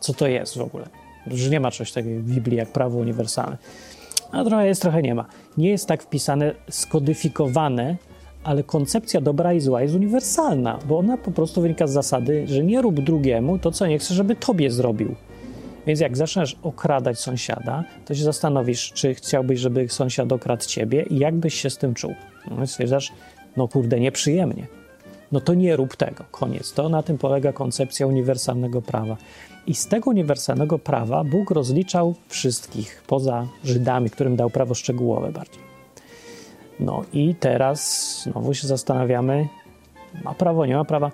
[0.00, 0.84] Co to jest w ogóle?
[1.26, 3.56] Że nie ma czegoś takiego w Biblii jak prawo uniwersalne.
[4.32, 5.24] A trochę jest, trochę nie ma.
[5.58, 7.96] Nie jest tak wpisane, skodyfikowane,
[8.44, 12.64] ale koncepcja dobra i zła jest uniwersalna, bo ona po prostu wynika z zasady, że
[12.64, 15.14] nie rób drugiemu to, co nie chcesz, żeby tobie zrobił.
[15.86, 21.18] Więc jak zaczynasz okradać sąsiada, to się zastanowisz, czy chciałbyś, żeby sąsiad okradł ciebie i
[21.18, 22.14] jak byś się z tym czuł.
[22.50, 23.12] No i stwierdzasz,
[23.56, 24.79] no kurde, nieprzyjemnie.
[25.32, 26.72] No to nie rób tego, koniec.
[26.72, 29.16] To na tym polega koncepcja uniwersalnego prawa.
[29.66, 35.62] I z tego uniwersalnego prawa Bóg rozliczał wszystkich, poza Żydami, którym dał prawo szczegółowe bardziej.
[36.80, 39.48] No i teraz znowu się zastanawiamy,
[40.24, 41.10] ma prawo, nie ma prawa.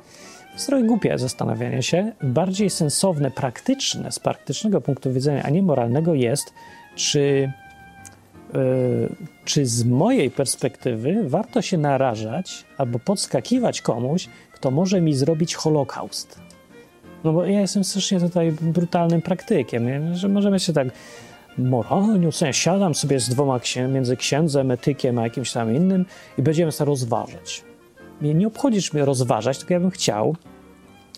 [0.66, 2.12] Trochę głupie zastanawianie się.
[2.22, 6.52] Bardziej sensowne, praktyczne, z praktycznego punktu widzenia, a nie moralnego jest,
[6.94, 7.52] czy,
[9.45, 16.40] czy z mojej perspektywy warto się narażać albo podskakiwać komuś, kto może mi zrobić Holokaust.
[17.25, 20.88] No bo ja jestem strasznie tutaj brutalnym praktykiem, że możemy się tak
[21.59, 22.57] moralnie oceniać.
[22.57, 26.05] Siadam sobie z dwoma księ między księdzem, etykiem a jakimś tam innym
[26.38, 27.64] i będziemy sobie rozważać
[28.21, 30.37] mnie nie obchodzisz mnie rozważać, tylko ja bym chciał,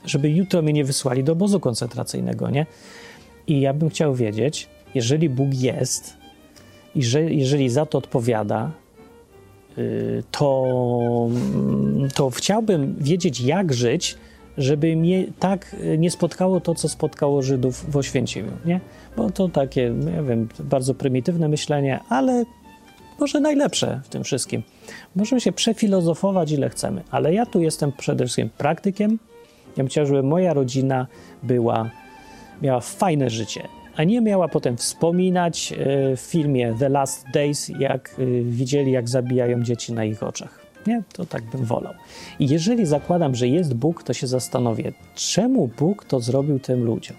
[0.05, 2.67] żeby jutro mnie nie wysłali do obozu koncentracyjnego, nie?
[3.47, 6.17] I ja bym chciał wiedzieć, jeżeli Bóg jest
[6.95, 8.71] i że, jeżeli za to odpowiada,
[9.79, 14.17] y, to, mm, to chciałbym wiedzieć, jak żyć,
[14.59, 18.81] żeby mnie tak nie spotkało to, co spotkało Żydów w Oświęcimiu, nie?
[19.17, 22.45] Bo to takie, nie wiem, bardzo prymitywne myślenie, ale
[23.21, 24.63] może najlepsze w tym wszystkim.
[25.17, 29.19] Możemy się przefilozofować ile chcemy, ale ja tu jestem przede wszystkim praktykiem.
[29.69, 31.07] Ja bym chciał, żeby moja rodzina
[31.43, 31.91] była,
[32.63, 38.15] miała fajne życie, a nie miała potem wspominać e, w filmie The Last Days, jak
[38.19, 40.67] e, widzieli, jak zabijają dzieci na ich oczach.
[40.87, 41.95] Nie, to tak bym wolał.
[42.39, 47.17] I jeżeli zakładam, że jest Bóg, to się zastanowię, czemu Bóg to zrobił tym ludziom?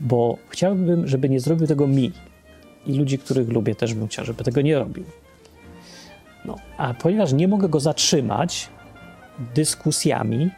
[0.00, 2.12] Bo chciałbym, żeby nie zrobił tego mi,
[2.86, 5.04] i ludzi, których lubię, też bym chciał, żeby tego nie robił.
[6.44, 8.68] No, a ponieważ nie mogę go zatrzymać
[9.54, 10.50] dyskusjami,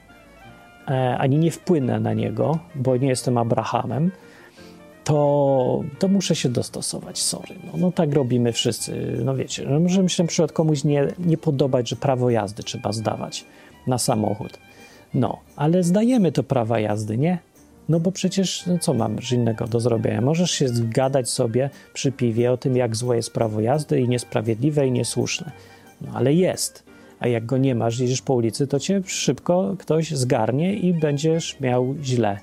[0.89, 4.11] e, ani nie wpłynę na niego, bo nie jestem Abrahamem,
[5.05, 7.55] to, to muszę się dostosować, sorry.
[7.65, 11.37] No, no tak robimy wszyscy, no wiecie, no może się na przykład komuś nie, nie
[11.37, 13.45] podobać, że prawo jazdy trzeba zdawać
[13.87, 14.59] na samochód.
[15.15, 17.39] No, ale zdajemy to prawa jazdy, nie?
[17.89, 20.21] No bo przecież no co mam innego do zrobienia?
[20.21, 24.87] Możesz się zgadać sobie przy piwie o tym, jak złe jest prawo jazdy i niesprawiedliwe
[24.87, 25.53] i niesłuszne.
[26.01, 26.83] No ale jest.
[27.21, 31.61] A jak go nie masz, jedziesz po ulicy, to cię szybko ktoś zgarnie i będziesz
[31.61, 32.39] miał źle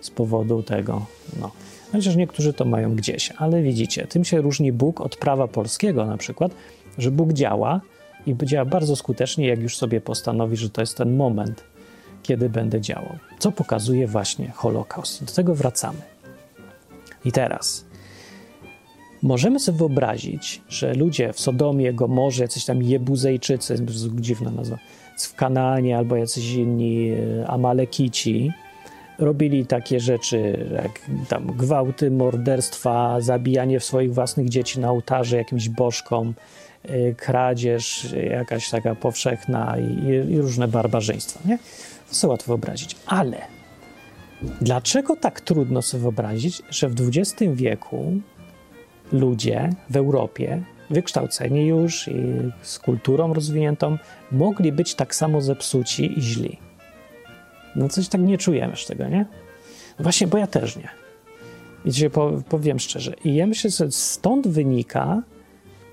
[0.00, 1.06] z powodu tego.
[1.40, 1.50] No.
[1.92, 6.16] Chociaż niektórzy to mają gdzieś, ale widzicie, tym się różni Bóg od prawa polskiego na
[6.16, 6.52] przykład,
[6.98, 7.80] że Bóg działa
[8.26, 11.64] i działa bardzo skutecznie, jak już sobie postanowi, że to jest ten moment
[12.22, 13.18] kiedy będę działał.
[13.38, 15.24] Co pokazuje właśnie Holokaust.
[15.24, 15.98] Do tego wracamy.
[17.24, 17.84] I teraz
[19.22, 23.86] możemy sobie wyobrazić, że ludzie w Sodomie, Gomorze, jacyś tam Jebuzejczycy,
[24.20, 24.78] dziwna nazwa,
[25.18, 28.52] w Kanaanie albo jacyś inni e, Amalekici,
[29.24, 36.34] robili takie rzeczy jak tam gwałty, morderstwa, zabijanie swoich własnych dzieci na ołtarze jakimś bożkom,
[36.84, 41.58] e, kradzież jakaś taka powszechna i, i różne barbarzyństwa, nie?
[42.08, 42.96] To sobie łatwo wyobrazić.
[43.06, 43.38] Ale
[44.60, 48.12] dlaczego tak trudno sobie wyobrazić, że w XX wieku
[49.12, 52.22] ludzie w Europie, wykształceni już i
[52.62, 53.98] z kulturą rozwiniętą,
[54.32, 56.58] mogli być tak samo zepsuci i źli.
[57.76, 59.26] No coś tak nie czujemy z tego, nie?
[59.98, 60.88] No właśnie, bo ja też nie.
[61.84, 62.10] I dzisiaj
[62.48, 63.14] powiem szczerze.
[63.24, 65.22] I ja myślę, że stąd wynika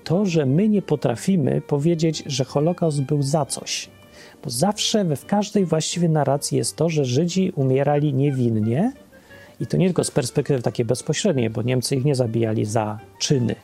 [0.04, 3.88] to, że my nie potrafimy powiedzieć, że Holokaust był za coś.
[4.44, 8.92] Bo zawsze we w każdej właściwie narracji jest to, że Żydzi umierali niewinnie
[9.60, 13.54] i to nie tylko z perspektywy takiej bezpośredniej, bo Niemcy ich nie zabijali za czyny,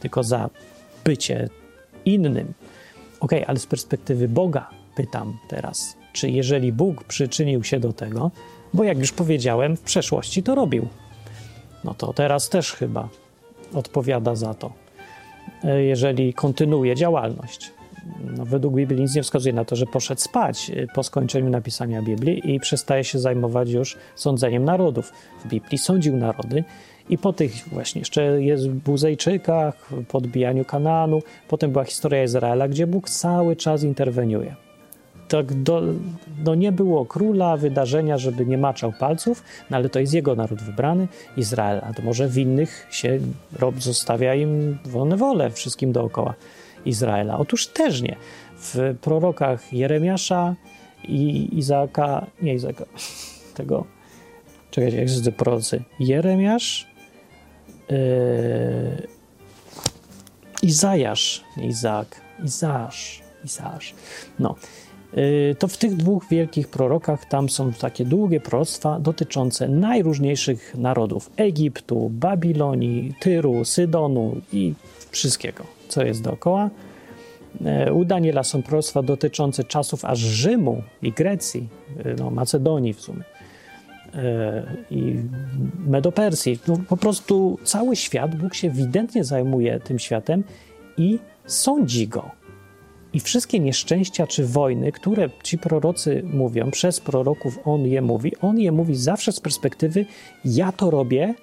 [0.00, 0.50] tylko za
[1.04, 1.48] bycie
[2.04, 2.52] innym.
[3.20, 8.30] Ok, ale z perspektywy Boga pytam teraz, czy jeżeli Bóg przyczynił się do tego,
[8.74, 10.88] bo jak już powiedziałem, w przeszłości to robił,
[11.84, 13.08] no to teraz też chyba
[13.74, 14.72] odpowiada za to,
[15.64, 17.72] e, jeżeli kontynuuje działalność.
[18.36, 22.02] No, według Biblii nic nie wskazuje na to, że poszedł spać e, po skończeniu napisania
[22.02, 25.12] Biblii i przestaje się zajmować już sądzeniem narodów.
[25.44, 26.64] W Biblii sądził narody
[27.08, 32.86] i po tych właśnie jeszcze jest w Buzejczykach, podbijaniu Kananu, potem była historia Izraela, gdzie
[32.86, 34.67] Bóg cały czas interweniuje
[35.28, 35.82] tak do,
[36.44, 40.62] no nie było króla, wydarzenia, żeby nie maczał palców, no ale to jest jego naród
[40.62, 43.18] wybrany, Izrael, a to może w innych się
[43.52, 46.34] rob, zostawia im wolne wolę wszystkim dookoła
[46.84, 47.38] Izraela.
[47.38, 48.16] Otóż też nie.
[48.56, 50.54] W prorokach Jeremiasza
[51.04, 52.84] i Izaaka, nie Izaaka,
[53.54, 53.84] tego,
[54.70, 55.82] czekajcie, jak te prorocy?
[56.00, 56.88] Jeremiasz,
[57.88, 57.96] yy,
[60.62, 63.94] Izajasz, nie Izaak, Izasz, Izasz.
[64.38, 64.54] No,
[65.58, 72.10] to w tych dwóch wielkich prorokach tam są takie długie proroctwa dotyczące najróżniejszych narodów: Egiptu,
[72.10, 74.74] Babilonii, Tyru, Sydonu i
[75.10, 76.70] wszystkiego, co jest dookoła.
[77.88, 81.68] Y, u Daniela są proroctwa dotyczące czasów aż Rzymu i Grecji,
[82.06, 83.22] y, no, Macedonii w sumie
[84.90, 85.14] i
[85.86, 86.58] Medopersji.
[86.68, 90.44] No, po prostu cały świat, Bóg się ewidentnie zajmuje tym światem
[90.96, 92.37] i sądzi go
[93.18, 98.58] i wszystkie nieszczęścia czy wojny, które ci prorocy mówią, przez proroków on je mówi, on
[98.58, 100.06] je mówi zawsze z perspektywy
[100.44, 101.34] ja to robię,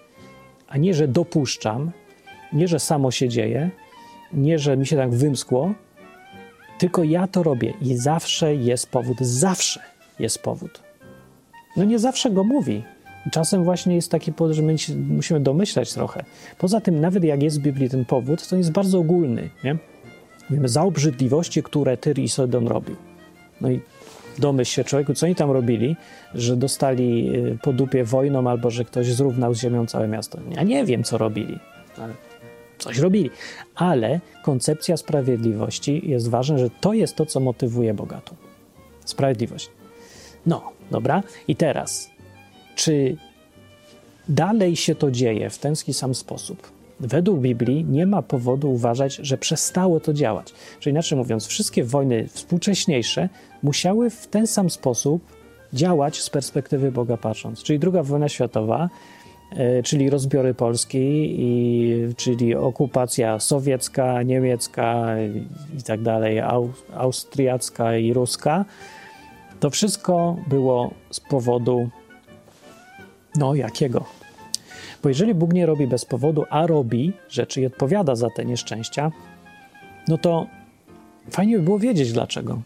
[0.67, 1.91] a nie, że dopuszczam,
[2.53, 3.69] nie, że samo się dzieje,
[4.33, 5.73] nie, że mi się tak wymskło,
[6.77, 9.79] tylko ja to robię i zawsze jest powód, zawsze
[10.19, 10.83] jest powód.
[11.77, 12.83] No nie zawsze go mówi.
[13.31, 14.75] Czasem właśnie jest taki powód, że my
[15.09, 16.23] musimy domyślać trochę.
[16.57, 19.77] Poza tym, nawet jak jest w Biblii ten powód, to jest bardzo ogólny, nie?
[20.49, 22.95] Mówimy, za obrzydliwości, które Tyr i Sodom robił.
[23.62, 23.79] No i
[24.39, 25.95] domyśl się człowieku, co oni tam robili,
[26.36, 30.39] że dostali y, po dupie wojną albo że ktoś zrównał z ziemią całe miasto.
[30.55, 31.60] Ja nie wiem, co robili,
[31.97, 32.13] ale
[32.77, 33.29] coś robili.
[33.75, 38.36] Ale koncepcja sprawiedliwości jest ważna, że to jest to, co motywuje bogatą.
[39.05, 39.69] Sprawiedliwość.
[40.45, 41.23] No, dobra.
[41.47, 42.10] I teraz,
[42.75, 43.17] czy
[44.29, 46.74] dalej się to dzieje w ten sam sposób?
[46.99, 50.53] Według Biblii nie ma powodu uważać, że przestało to działać.
[50.79, 53.29] Czyli inaczej mówiąc, wszystkie wojny współcześniejsze
[53.63, 55.21] musiały w ten sam sposób
[55.73, 57.63] działać z perspektywy Boga patrząc.
[57.63, 58.89] Czyli druga wojna światowa,
[59.51, 65.05] e, czyli rozbiory Polski, i, czyli okupacja sowiecka, niemiecka
[65.79, 66.41] i tak dalej,
[66.93, 68.65] austriacka i ruska,
[69.60, 71.89] to wszystko było z powodu,
[73.36, 74.05] no jakiego?
[75.06, 79.12] Bo jeżeli Bóg nie robi bez powodu, a robi rzeczy i odpowiada za te nieszczęścia,
[80.08, 80.48] no to
[81.32, 82.62] fajnie by było wiedzieć dlaczego.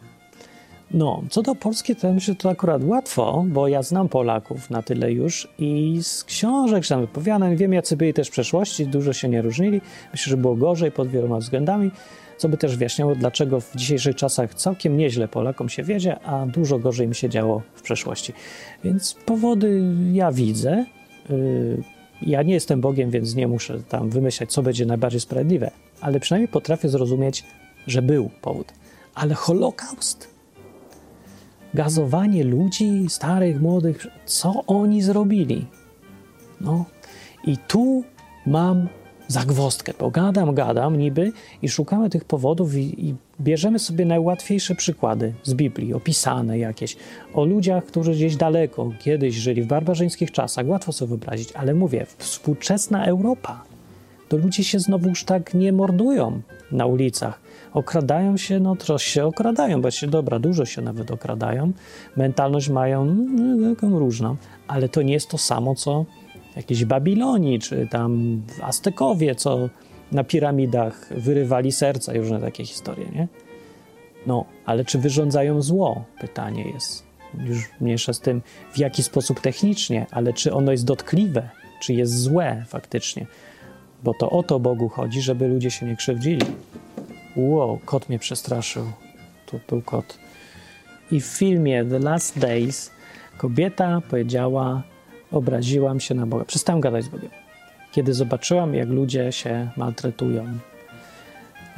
[0.91, 4.82] No, co do Polski, to myślę, że to akurat łatwo, bo ja znam Polaków na
[4.82, 9.13] tyle już i z książek, czy tam wypowiadań, wiem, jacy byli też w przeszłości, dużo
[9.13, 9.82] się nie różnili.
[10.12, 11.91] Myślę, że było gorzej pod wieloma względami,
[12.38, 16.80] co by też wyjaśniało, dlaczego w dzisiejszych czasach całkiem nieźle Polakom się wiedzie, a dużo
[16.80, 18.34] gorzej im się działo w przeszłości.
[18.84, 19.82] Więc powody
[20.13, 20.86] ja widzę.
[21.30, 26.19] Yy, ja nie jestem Bogiem, więc nie muszę tam wymyślać, co będzie najbardziej sprawiedliwe, ale
[26.19, 27.43] przynajmniej potrafię zrozumieć,
[27.88, 28.73] że był powód.
[29.15, 30.27] Ale Holokaust?
[31.73, 35.65] Gazowanie ludzi, starych, młodych, co oni zrobili?
[36.62, 36.86] No,
[37.45, 38.03] i tu
[38.45, 38.88] mam
[39.27, 45.34] zagwostkę, bo gadam, gadam niby i szukamy tych powodów i, i, bierzemy sobie najłatwiejsze przykłady
[45.43, 46.97] z Biblii, opisane jakieś,
[47.34, 52.06] o ludziach, którzy gdzieś daleko kiedyś żyli w barbarzyńskich czasach, łatwo sobie wyobrazić, ale mówię,
[52.17, 53.63] współczesna Europa,
[54.30, 57.41] to ludzie się znowu już tak nie mordują na ulicach.
[57.73, 61.71] Okradają się, no troszkę się okradają, bo się dobra, dużo się nawet okradają.
[62.17, 64.36] Mentalność mają no, taką różną,
[64.67, 66.06] ale to nie jest to samo, co
[66.56, 69.69] jakiejś Babilonii, czy tam Aztekowie, co
[70.11, 73.27] na piramidach wyrywali serca i różne takie historie, nie?
[74.27, 76.03] No, ale czy wyrządzają zło?
[76.21, 77.03] Pytanie jest.
[77.45, 78.41] Już mniejsza z tym,
[78.71, 81.49] w jaki sposób technicznie, ale czy ono jest dotkliwe,
[81.81, 83.25] czy jest złe faktycznie.
[84.03, 86.45] bo to o to Bogu chodzi, żeby ludzie się nie krzywdzili.
[87.35, 88.85] Wow, kot mnie przestraszył.
[89.45, 90.19] Tu był kot.
[91.11, 92.91] I w filmie The Last Days
[93.37, 94.83] kobieta powiedziała:
[95.31, 96.45] Obraziłam się na Boga.
[96.45, 97.38] Przestałem gadać z Bogiem.
[97.99, 100.45] Kiedy zobaczyłam, jak ludzie się maltretują.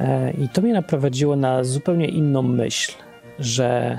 [0.00, 2.92] E, I to mnie naprowadziło na zupełnie inną myśl,
[3.38, 3.98] że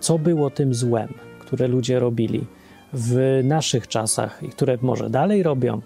[0.00, 2.44] co było tym złem, które ludzie robili
[2.92, 5.80] w naszych czasach i które może dalej robią,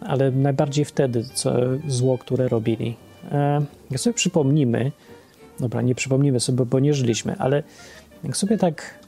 [0.00, 1.52] ale najbardziej wtedy co,
[1.86, 2.96] zło, które robili.
[3.32, 4.92] E, jak sobie przypomnimy,
[5.60, 7.62] dobra, nie przypomnimy sobie, bo nie żyliśmy, ale
[8.24, 8.98] jak sobie tak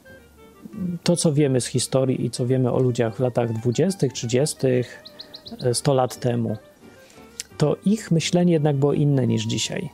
[1.03, 4.57] to, co wiemy z historii i co wiemy o ludziach w latach 20., 30.,
[5.73, 6.57] 100 lat temu,
[7.57, 9.89] to ich myślenie jednak było inne niż dzisiaj.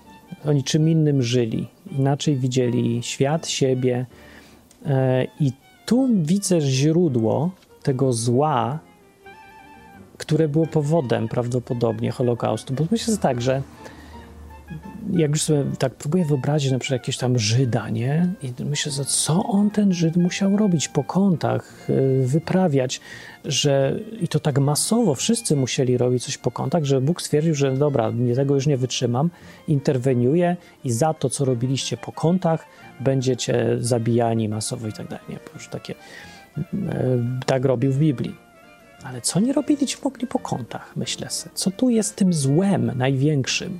[0.46, 4.06] Oni czym innym żyli, inaczej widzieli świat, siebie.
[4.86, 5.52] E, I
[5.86, 7.52] tu widzę źródło
[7.84, 8.80] tego zła,
[10.18, 12.74] które było powodem prawdopodobnie Holokaustu.
[12.74, 13.62] Bo myślę że tak, że
[15.14, 18.34] jak już sobie tak próbuję wyobrazić na przykład jakiegoś tam Żyda, nie?
[18.44, 23.02] I myślę, że co on ten Żyd musiał robić po kątach, y, wyprawiać,
[23.46, 27.72] że i to tak masowo wszyscy musieli robić coś po kątach, że Bóg stwierdził, że
[27.72, 29.30] dobra, tego już nie wytrzymam,
[29.68, 32.66] interweniuje i za to, co robiliście po kątach,
[33.00, 35.26] będziecie zabijani masowo i tak dalej.
[35.30, 36.66] Nie, już takie, y,
[37.46, 38.36] tak robił w Biblii.
[39.04, 41.56] Ale co nie robili ci mogli po kątach, myślę sobie.
[41.56, 43.80] Co tu jest tym złem największym?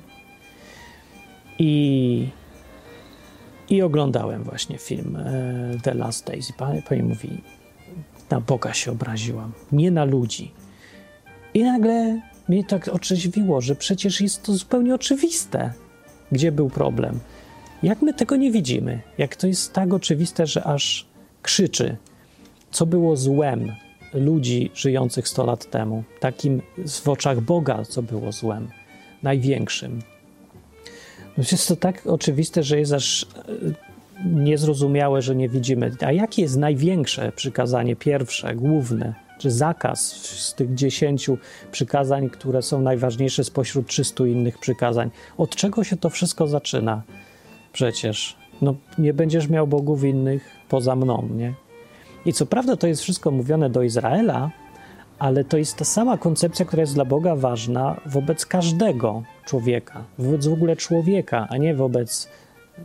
[1.58, 2.28] I,
[3.70, 6.50] i oglądałem właśnie film e, The Last Days.
[6.50, 7.40] I pani, pani mówi,
[8.30, 10.52] na Boga się obraziłam, nie na ludzi.
[11.54, 15.72] I nagle mnie tak otrzeźwiło, że przecież jest to zupełnie oczywiste,
[16.32, 17.20] gdzie był problem.
[17.82, 19.00] Jak my tego nie widzimy?
[19.18, 21.06] Jak to jest tak oczywiste, że aż
[21.42, 21.96] krzyczy,
[22.70, 23.72] co było złem
[24.14, 26.62] ludzi żyjących 100 lat temu, takim
[27.02, 28.68] w oczach Boga, co było złem,
[29.22, 30.02] największym.
[31.38, 33.26] Jest to tak oczywiste, że jest aż e,
[34.24, 35.92] niezrozumiałe, że nie widzimy.
[36.06, 41.38] A jakie jest największe przykazanie, pierwsze, główne, czy zakaz z tych dziesięciu
[41.72, 45.10] przykazań, które są najważniejsze spośród 300 innych przykazań?
[45.38, 47.02] Od czego się to wszystko zaczyna?
[47.72, 51.54] Przecież no, nie będziesz miał bogów innych poza mną, nie?
[52.26, 54.50] I co prawda to jest wszystko mówione do Izraela,
[55.18, 60.46] ale to jest ta sama koncepcja, która jest dla Boga ważna wobec każdego człowieka, wobec
[60.46, 62.28] w ogóle człowieka, a nie wobec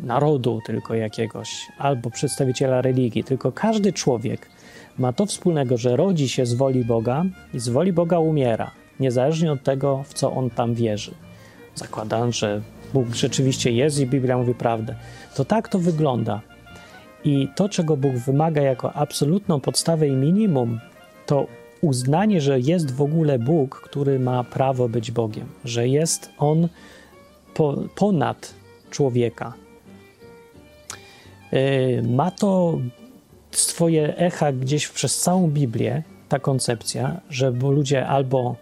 [0.04, 4.50] narodu tylko jakiegoś albo przedstawiciela religii, tylko każdy człowiek
[4.98, 9.52] ma to wspólnego, że rodzi się z woli Boga i z woli Boga umiera, niezależnie
[9.52, 11.12] od tego, w co on tam wierzy.
[11.76, 12.62] Zakładam, że
[12.94, 14.96] Bóg rzeczywiście jest i Biblia mówi prawdę.
[15.36, 16.42] To tak to wygląda.
[17.24, 20.80] I to, czego Bóg wymaga jako absolutną podstawę i minimum,
[21.26, 21.48] to
[21.82, 26.68] uznanie, że jest w ogóle Bóg, który ma prawo być Bogiem, że jest On
[27.54, 28.54] po, ponad
[28.90, 29.54] człowieka.
[31.52, 32.80] Yy, ma to
[33.52, 38.56] swoje echa gdzieś przez całą Biblię, ta koncepcja, że ludzie albo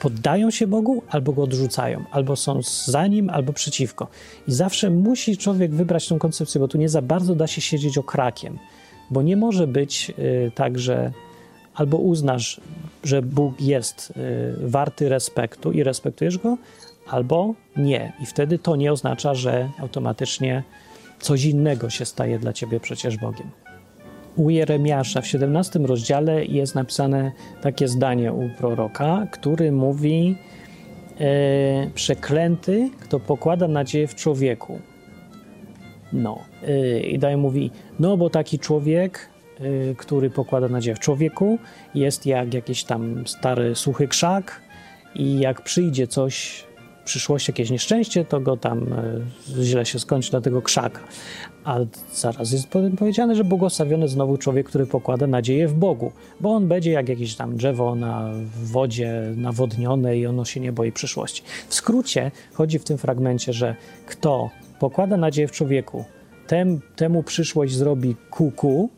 [0.00, 4.08] poddają się Bogu, albo go odrzucają, albo są za nim, albo przeciwko.
[4.48, 7.98] I zawsze musi człowiek wybrać tą koncepcję, bo tu nie za bardzo da się siedzieć
[7.98, 8.58] okrakiem,
[9.10, 11.12] bo nie może być yy, tak, że
[11.80, 12.60] albo uznasz,
[13.04, 16.56] że Bóg jest y, warty respektu i respektujesz go,
[17.06, 18.12] albo nie.
[18.22, 20.62] I wtedy to nie oznacza, że automatycznie
[21.20, 23.50] coś innego się staje dla ciebie przecież Bogiem.
[24.36, 30.36] U Jeremiasza w 17 rozdziale jest napisane takie zdanie u proroka, który mówi:
[31.20, 34.78] e, Przeklęty, kto pokłada nadzieję w człowieku.
[36.12, 36.38] No.
[36.68, 39.29] E, I dalej mówi: No, bo taki człowiek Y,
[39.96, 41.58] który pokłada nadzieję w człowieku,
[41.94, 44.60] jest jak jakiś tam stary, suchy krzak
[45.14, 46.64] i jak przyjdzie coś,
[47.00, 48.92] w przyszłości jakieś nieszczęście, to go tam
[49.58, 51.00] y, źle się skończy dla tego krzaka.
[51.64, 51.78] A
[52.12, 52.68] zaraz jest
[52.98, 57.34] powiedziane, że błogosławiony znowu człowiek, który pokłada nadzieję w Bogu, bo on będzie jak jakieś
[57.34, 58.30] tam drzewo na
[58.62, 61.42] wodzie nawodnione i ono się nie boi przyszłości.
[61.68, 66.04] W skrócie chodzi w tym fragmencie, że kto pokłada nadzieję w człowieku,
[66.46, 68.90] tem, temu przyszłość zrobi kuku,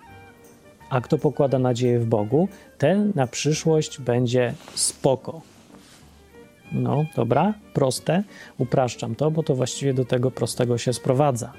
[0.93, 5.41] a kto pokłada nadzieję w Bogu, ten na przyszłość będzie spoko.
[6.73, 8.23] No, dobra, proste.
[8.59, 11.53] Upraszczam to, bo to właściwie do tego prostego się sprowadza.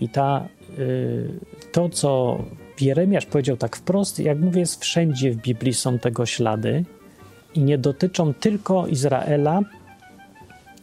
[0.00, 1.28] I ta, yy,
[1.72, 2.38] to, co
[2.80, 6.84] Jeremiasz powiedział tak wprost, jak mówię, jest wszędzie w Biblii są tego ślady
[7.54, 9.60] i nie dotyczą tylko Izraela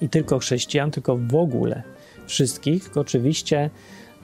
[0.02, 1.84] i tylko chrześcijan, tylko w ogóle
[2.28, 2.98] wszystkich.
[2.98, 3.70] Oczywiście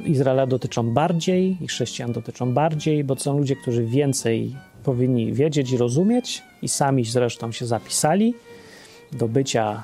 [0.05, 5.77] Izraela dotyczą bardziej i chrześcijan dotyczą bardziej, bo są ludzie, którzy więcej powinni wiedzieć i
[5.77, 8.33] rozumieć, i sami zresztą się zapisali
[9.11, 9.83] do bycia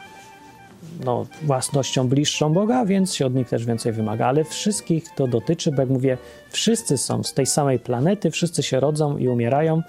[1.05, 4.27] no, własnością bliższą Boga, więc się od nich też więcej wymaga.
[4.27, 6.17] Ale wszystkich to dotyczy, bo jak mówię,
[6.49, 9.81] wszyscy są z tej samej planety, wszyscy się rodzą i umierają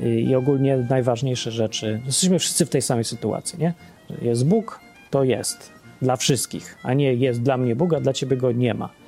[0.00, 2.00] i ogólnie najważniejsze rzeczy.
[2.06, 3.74] Jesteśmy wszyscy w tej samej sytuacji, nie?
[4.22, 4.80] Jest Bóg,
[5.10, 8.74] to jest dla wszystkich, a nie jest dla mnie Bóg, a dla ciebie go nie
[8.74, 8.99] ma.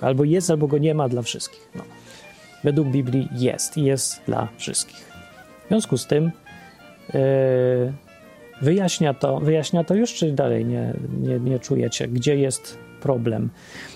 [0.00, 1.68] Tylko albo jest, albo go nie ma dla wszystkich.
[1.74, 1.82] No.
[2.64, 5.12] Według Biblii jest i jest dla wszystkich.
[5.64, 6.24] W związku z tym
[7.14, 7.20] yy,
[8.62, 13.50] wyjaśnia, to, wyjaśnia to już, czy dalej nie, nie, nie czujecie, gdzie jest problem?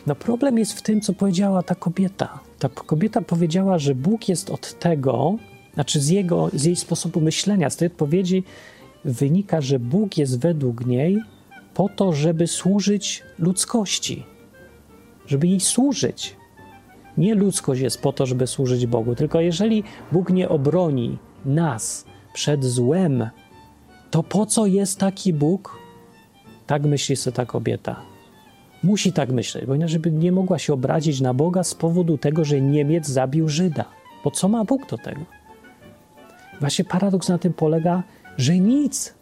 [0.07, 2.39] No problem jest w tym, co powiedziała ta kobieta.
[2.59, 5.37] Ta kobieta powiedziała, że Bóg jest od tego,
[5.75, 8.45] znaczy z, jego, z jej sposobu myślenia, z tej odpowiedzi
[9.05, 11.19] wynika, że Bóg jest według niej
[11.75, 14.34] po to, żeby służyć ludzkości,
[15.27, 16.37] żeby jej służyć.
[17.19, 22.65] Nie ludzkość jest po to, żeby służyć Bogu, tylko jeżeli Bóg nie obroni nas przed
[22.65, 23.31] złem,
[24.11, 25.79] to po co jest taki Bóg?
[26.67, 28.03] Tak myśli sobie ta kobieta.
[28.83, 32.45] Musi tak myśleć, bo inaczej by nie mogła się obrazić na Boga z powodu tego,
[32.45, 33.85] że Niemiec zabił Żyda.
[34.25, 35.21] Bo co ma Bóg do tego?
[36.61, 38.03] Właśnie paradoks na tym polega,
[38.37, 39.15] że nic.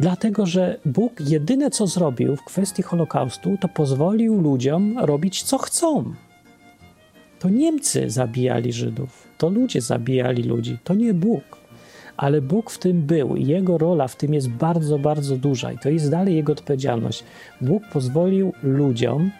[0.00, 6.14] Dlatego, że Bóg jedyne co zrobił w kwestii Holokaustu, to pozwolił ludziom robić co chcą.
[7.38, 11.42] To Niemcy zabijali Żydów, to ludzie zabijali ludzi, to nie Bóg.
[12.16, 15.78] Ale Bóg w tym był i jego rola w tym jest bardzo, bardzo duża i
[15.78, 17.24] to jest dalej jego odpowiedzialność.
[17.60, 19.30] Bóg pozwolił ludziom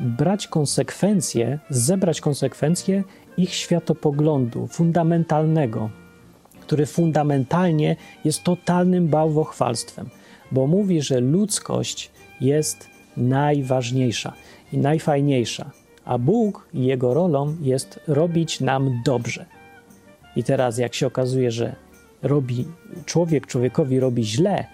[0.00, 3.04] brać konsekwencje, zebrać konsekwencje
[3.36, 5.90] ich światopoglądu fundamentalnego,
[6.66, 10.08] który fundamentalnie jest totalnym bałwochwalstwem,
[10.52, 12.10] bo mówi, że ludzkość
[12.40, 14.32] jest najważniejsza
[14.72, 15.70] i najfajniejsza,
[16.04, 19.46] a Bóg i jego rolą jest robić nam dobrze.
[20.36, 21.76] I teraz, jak się okazuje, że
[22.22, 22.64] robi
[23.06, 24.64] człowiek człowiekowi robi źle,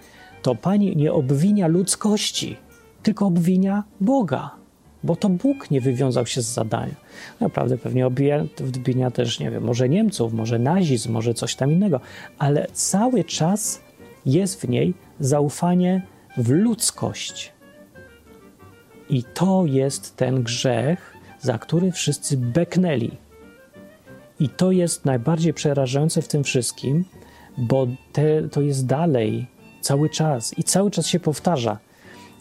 [0.42, 2.56] to Pani nie obwinia ludzkości,
[3.02, 4.59] tylko obwinia Boga
[5.04, 6.94] bo to Bóg nie wywiązał się z zadania.
[7.40, 12.00] Naprawdę pewnie obwinia też, nie wiem, może Niemców, może nazizm, może coś tam innego,
[12.38, 13.80] ale cały czas
[14.26, 16.02] jest w niej zaufanie
[16.36, 17.52] w ludzkość.
[19.10, 23.10] I to jest ten grzech, za który wszyscy beknęli.
[24.40, 27.04] I to jest najbardziej przerażające w tym wszystkim,
[27.58, 29.46] bo te, to jest dalej
[29.80, 31.78] cały czas i cały czas się powtarza.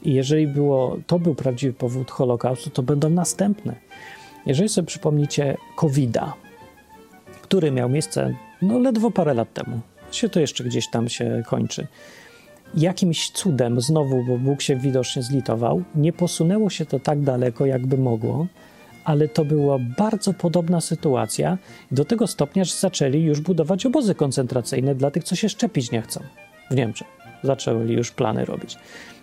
[0.04, 3.76] I jeżeli było, to był prawdziwy powód Holokaustu, to będą następne.
[4.46, 6.34] Jeżeli sobie przypomnicie COVID-a,
[7.42, 9.80] który miał miejsce no, ledwo parę lat temu,
[10.12, 11.88] się to jeszcze gdzieś tam się kończy.
[12.76, 17.98] Jakimś cudem, znowu, bo Bóg się widocznie zlitował, nie posunęło się to tak daleko, jakby
[17.98, 18.48] mogło,
[19.04, 21.58] ale to była bardzo podobna sytuacja
[21.92, 26.02] do tego stopnia, że zaczęli już budować obozy koncentracyjne dla tych, co się szczepić nie
[26.02, 26.22] chcą
[26.72, 27.08] w Niemczech.
[27.44, 28.78] Zaczęli już plany robić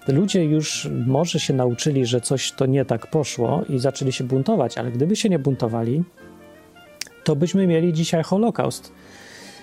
[0.09, 4.78] ludzie już może się nauczyli, że coś to nie tak poszło i zaczęli się buntować,
[4.78, 6.04] ale gdyby się nie buntowali,
[7.24, 8.92] to byśmy mieli dzisiaj Holokaust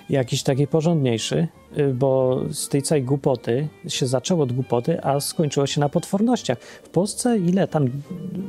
[0.09, 5.67] jakiś taki porządniejszy, y, bo z tej całej głupoty się zaczęło od głupoty, a skończyło
[5.67, 6.59] się na potwornościach.
[6.59, 7.89] W Polsce ile tam,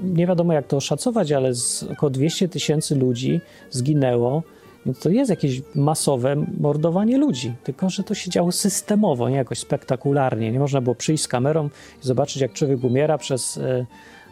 [0.04, 1.52] nie wiadomo jak to oszacować, ale
[1.92, 3.40] około 200 tysięcy ludzi
[3.70, 4.42] zginęło
[4.86, 9.58] więc to jest jakieś masowe mordowanie ludzi, tylko że to się działo systemowo, nie jakoś
[9.58, 10.52] spektakularnie.
[10.52, 11.68] Nie można było przyjść z kamerą
[12.02, 13.86] i zobaczyć, jak człowiek umiera przez e,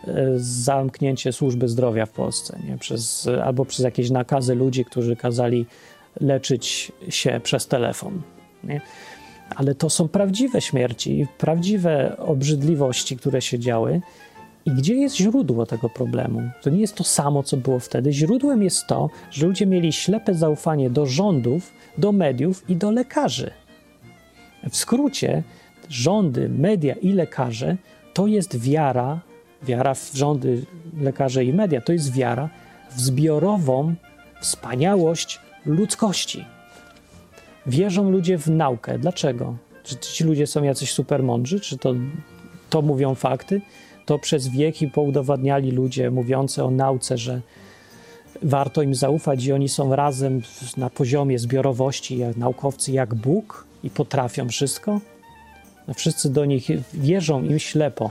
[0.06, 2.78] e, zamknięcie służby zdrowia w Polsce, nie?
[2.78, 5.66] Przez, albo przez jakieś nakazy ludzi, którzy kazali
[6.20, 8.22] leczyć się przez telefon.
[8.64, 8.80] Nie?
[9.56, 14.00] Ale to są prawdziwe śmierci, prawdziwe obrzydliwości, które się działy.
[14.66, 16.50] I gdzie jest źródło tego problemu?
[16.62, 18.12] To nie jest to samo, co było wtedy.
[18.12, 23.50] Źródłem jest to, że ludzie mieli ślepe zaufanie do rządów, do mediów i do lekarzy.
[24.70, 25.42] W skrócie,
[25.88, 27.76] rządy, media i lekarze
[28.14, 29.20] to jest wiara,
[29.62, 30.64] wiara w rządy,
[31.00, 32.48] lekarze i media, to jest wiara
[32.90, 33.94] w zbiorową
[34.40, 36.44] wspaniałość ludzkości.
[37.66, 38.98] Wierzą ludzie w naukę.
[38.98, 39.56] Dlaczego?
[39.82, 41.60] Czy ci ludzie są jacyś super mądrzy?
[41.60, 41.94] Czy to,
[42.70, 43.60] to mówią fakty?
[44.06, 47.40] To przez wieki poudowadniali ludzie mówiący o nauce, że
[48.42, 50.42] warto im zaufać i oni są razem
[50.76, 55.00] na poziomie zbiorowości, jak naukowcy, jak Bóg i potrafią wszystko.
[55.88, 58.10] No, wszyscy do nich wierzą im ślepo.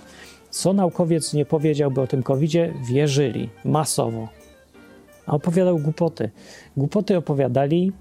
[0.50, 4.28] Co naukowiec nie powiedziałby o tym COVID-zie, wierzyli masowo.
[5.26, 6.30] A opowiadał głupoty.
[6.78, 7.92] Głupoty opowiadali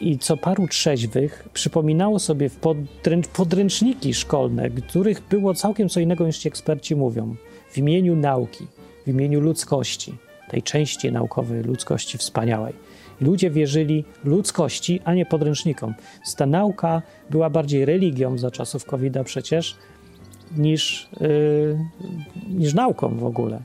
[0.00, 6.26] i co paru trzeźwych przypominało sobie w podręcz, podręczniki szkolne, których było całkiem co innego
[6.26, 7.36] niż ci eksperci mówią.
[7.70, 8.66] W imieniu nauki,
[9.06, 10.14] w imieniu ludzkości,
[10.50, 12.74] tej części naukowej ludzkości wspaniałej.
[13.20, 15.94] Ludzie wierzyli ludzkości, a nie podręcznikom.
[16.36, 19.76] Ta nauka była bardziej religią za czasów COVID-a przecież
[20.56, 21.78] niż, yy,
[22.48, 23.62] niż nauką w ogóle.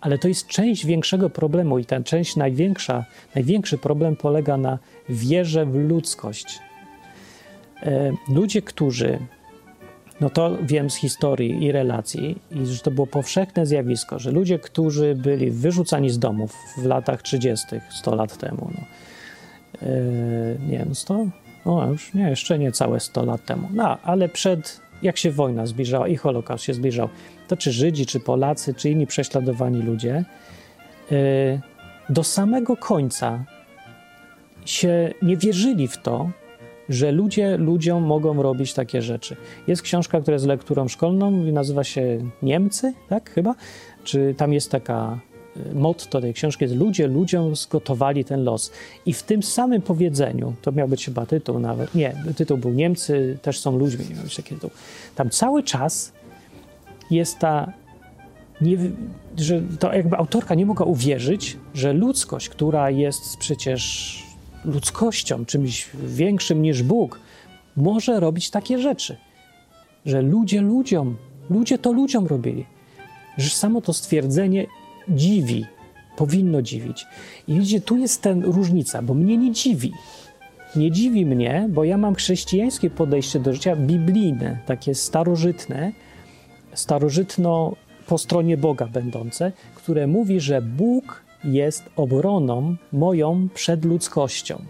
[0.00, 4.78] Ale to jest część większego problemu i ta część największa, największy problem polega na
[5.08, 6.58] wierze w ludzkość.
[7.82, 9.18] Yy, ludzie, którzy
[10.20, 14.58] no to wiem z historii i relacji, i że to było powszechne zjawisko, że ludzie,
[14.58, 18.80] którzy byli wyrzucani z domów w latach 30., 100 lat temu, no,
[19.88, 21.26] yy, nie wiem, 100?
[21.66, 25.66] No już nie, jeszcze nie całe 100 lat temu, no, ale przed, jak się wojna
[25.66, 27.08] zbliżała i Holokaust się zbliżał,
[27.48, 30.24] to czy Żydzi, czy Polacy, czy inni prześladowani ludzie,
[31.10, 31.60] yy,
[32.08, 33.44] do samego końca
[34.64, 36.30] się nie wierzyli w to,
[36.88, 39.36] że ludzie ludziom mogą robić takie rzeczy.
[39.66, 43.54] Jest książka, która jest lekturą szkolną nazywa się Niemcy, tak chyba?
[44.04, 45.18] Czy tam jest taka
[45.56, 48.72] y, motto tej książki jest ludzie ludziom zgotowali ten los.
[49.06, 53.38] I w tym samym powiedzeniu, to miał być chyba tytuł nawet, nie, tytuł był Niemcy
[53.42, 54.70] też są ludźmi, nie miał być taki tytuł.
[55.14, 56.12] Tam cały czas
[57.10, 57.72] jest ta,
[58.60, 58.76] nie,
[59.36, 64.22] że to jakby autorka nie mogła uwierzyć, że ludzkość, która jest przecież
[64.64, 67.20] ludzkością, czymś większym niż Bóg,
[67.76, 69.16] może robić takie rzeczy.
[70.06, 71.16] Że ludzie ludziom,
[71.50, 72.66] ludzie to ludziom robili.
[73.36, 74.66] Że samo to stwierdzenie
[75.08, 75.66] dziwi,
[76.16, 77.06] powinno dziwić.
[77.48, 79.92] I widzicie, tu jest ten różnica, bo mnie nie dziwi.
[80.76, 85.92] Nie dziwi mnie, bo ja mam chrześcijańskie podejście do życia biblijne, takie starożytne,
[86.78, 87.76] starożytno
[88.06, 94.64] po stronie Boga będące, które mówi, że Bóg jest obroną moją przed ludzkością.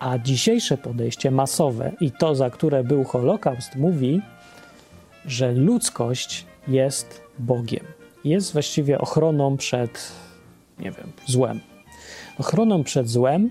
[0.00, 4.20] A dzisiejsze podejście masowe i to, za które był Holokaust, mówi,
[5.26, 7.84] że ludzkość jest Bogiem.
[8.24, 10.12] Jest właściwie ochroną przed,
[10.78, 11.60] nie wiem, złem.
[12.38, 13.50] Ochroną przed złem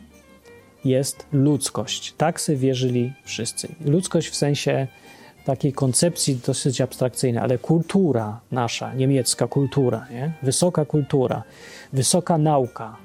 [0.85, 2.13] jest ludzkość.
[2.17, 3.67] Tak sobie wierzyli wszyscy.
[3.85, 4.87] Ludzkość w sensie
[5.45, 10.33] takiej koncepcji dosyć abstrakcyjnej, ale kultura nasza, niemiecka kultura, nie?
[10.43, 11.43] wysoka kultura,
[11.93, 12.97] wysoka nauka,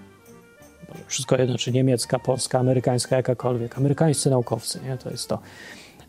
[1.06, 4.98] wszystko jedno, czy niemiecka, polska, amerykańska, jakakolwiek, amerykańscy naukowcy, nie?
[4.98, 5.38] to jest to.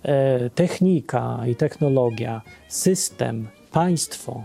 [0.04, 4.44] E, technika i technologia, system, państwo,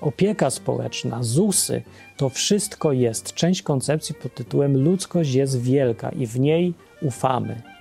[0.00, 1.82] opieka społeczna, ZUSy,
[2.16, 7.73] to wszystko jest część koncepcji pod tytułem ludzkość jest wielka i w niej ufamy.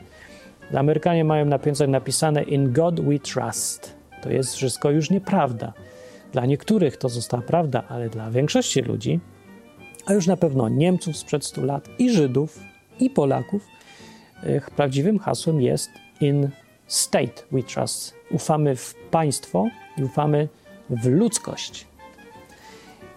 [0.80, 3.95] Amerykanie mają na pięcach napisane In God we trust.
[4.21, 5.74] To jest wszystko już nieprawda.
[6.32, 9.19] Dla niektórych to została prawda, ale dla większości ludzi,
[10.05, 12.59] a już na pewno Niemców sprzed 100 lat i Żydów
[12.99, 13.67] i Polaków,
[14.76, 15.89] prawdziwym hasłem jest
[16.21, 16.49] In
[16.88, 18.13] state we trust.
[18.32, 19.67] Ufamy w państwo
[19.97, 20.47] i ufamy
[20.89, 21.88] w ludzkość.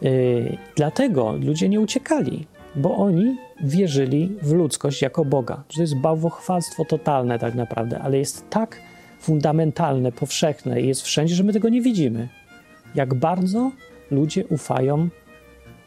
[0.02, 2.46] Yy, dlatego ludzie nie uciekali
[2.76, 5.62] bo oni wierzyli w ludzkość jako Boga.
[5.74, 8.80] To jest bałwochwalstwo totalne tak naprawdę, ale jest tak
[9.20, 12.28] fundamentalne, powszechne i jest wszędzie, że my tego nie widzimy.
[12.94, 13.70] Jak bardzo
[14.10, 15.08] ludzie ufają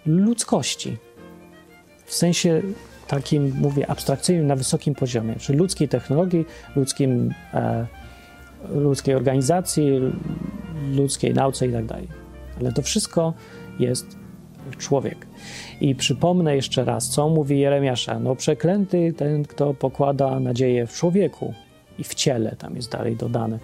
[0.06, 0.98] ludzkości.
[2.06, 2.62] W sensie
[3.08, 7.88] takim, mówię, abstrakcyjnym, na wysokim poziomie, czyli ludzkiej technologii, ludzkim, e,
[8.70, 10.00] ludzkiej organizacji,
[10.96, 12.08] ludzkiej nauce i tak dalej.
[12.60, 13.34] Ale to wszystko
[13.80, 14.18] jest
[14.78, 15.28] człowiek.
[15.82, 18.20] I przypomnę jeszcze raz, co mówi Jeremiasza.
[18.20, 21.54] No przeklęty ten, kto pokłada nadzieję w człowieku
[22.00, 23.60] i w ciele, tam jest dalej dodane.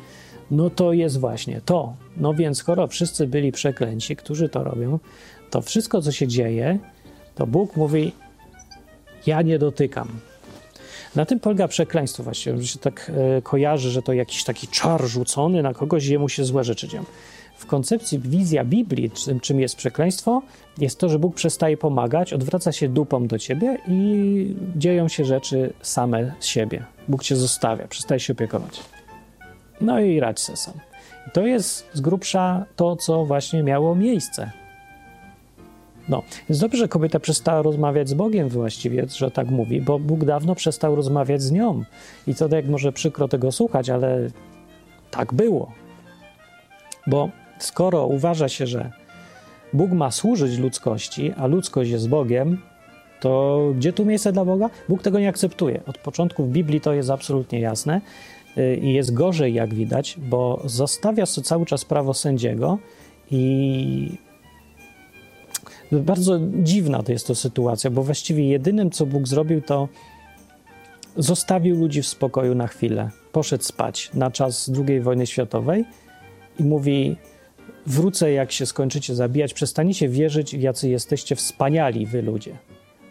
[0.51, 1.93] No to jest właśnie to.
[2.17, 4.99] No więc skoro wszyscy byli przeklęci, którzy to robią,
[5.49, 6.79] to wszystko, co się dzieje,
[7.35, 8.11] to Bóg mówi,
[9.25, 10.07] ja nie dotykam.
[11.15, 15.05] Na tym polega przekleństwo właściwie, że się tak e, kojarzy, że to jakiś taki czar
[15.07, 17.03] rzucony na kogoś i jemu się złe rzeczy dzieją
[17.55, 20.41] w koncepcji wizja Biblii, czym, jest przekleństwo,
[20.77, 25.73] jest to, że Bóg przestaje pomagać, odwraca się dupą do ciebie i dzieją się rzeczy
[25.81, 26.85] same z siebie.
[27.07, 28.81] Bóg cię zostawia, przestaje się opiekować.
[29.81, 30.73] No i radź se sam.
[31.27, 34.51] I to jest z grubsza to, co właśnie miało miejsce.
[36.09, 40.25] No, jest dobrze, że kobieta przestała rozmawiać z Bogiem właściwie, że tak mówi, bo Bóg
[40.25, 41.83] dawno przestał rozmawiać z nią.
[42.27, 44.29] I to tak może przykro tego słuchać, ale
[45.11, 45.71] tak było.
[47.07, 47.29] Bo
[47.59, 48.91] skoro uważa się, że
[49.73, 52.57] Bóg ma służyć ludzkości, a ludzkość jest Bogiem,
[53.19, 54.69] to gdzie tu miejsce dla Boga?
[54.89, 55.81] Bóg tego nie akceptuje.
[55.85, 58.01] Od początku w Biblii to jest absolutnie jasne
[58.57, 62.77] y, i jest gorzej, jak widać, bo zostawia cały czas prawo sędziego
[63.31, 64.17] i
[65.91, 69.89] bardzo dziwna to jest to sytuacja, bo właściwie jedynym, co Bóg zrobił, to
[71.17, 73.09] zostawił ludzi w spokoju na chwilę.
[73.31, 75.85] Poszedł spać na czas II wojny światowej
[76.59, 77.17] i mówi:
[77.87, 82.57] Wrócę, jak się skończycie zabijać, przestaniecie wierzyć, jacy jesteście wspaniali wy ludzie.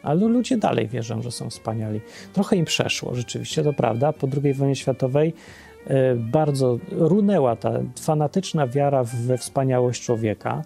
[0.03, 2.01] ale ludzie dalej wierzą, że są wspaniali.
[2.33, 4.13] Trochę im przeszło, rzeczywiście, to prawda.
[4.13, 5.35] Po II wojnie światowej
[5.87, 10.63] e, bardzo runęła ta fanatyczna wiara we wspaniałość człowieka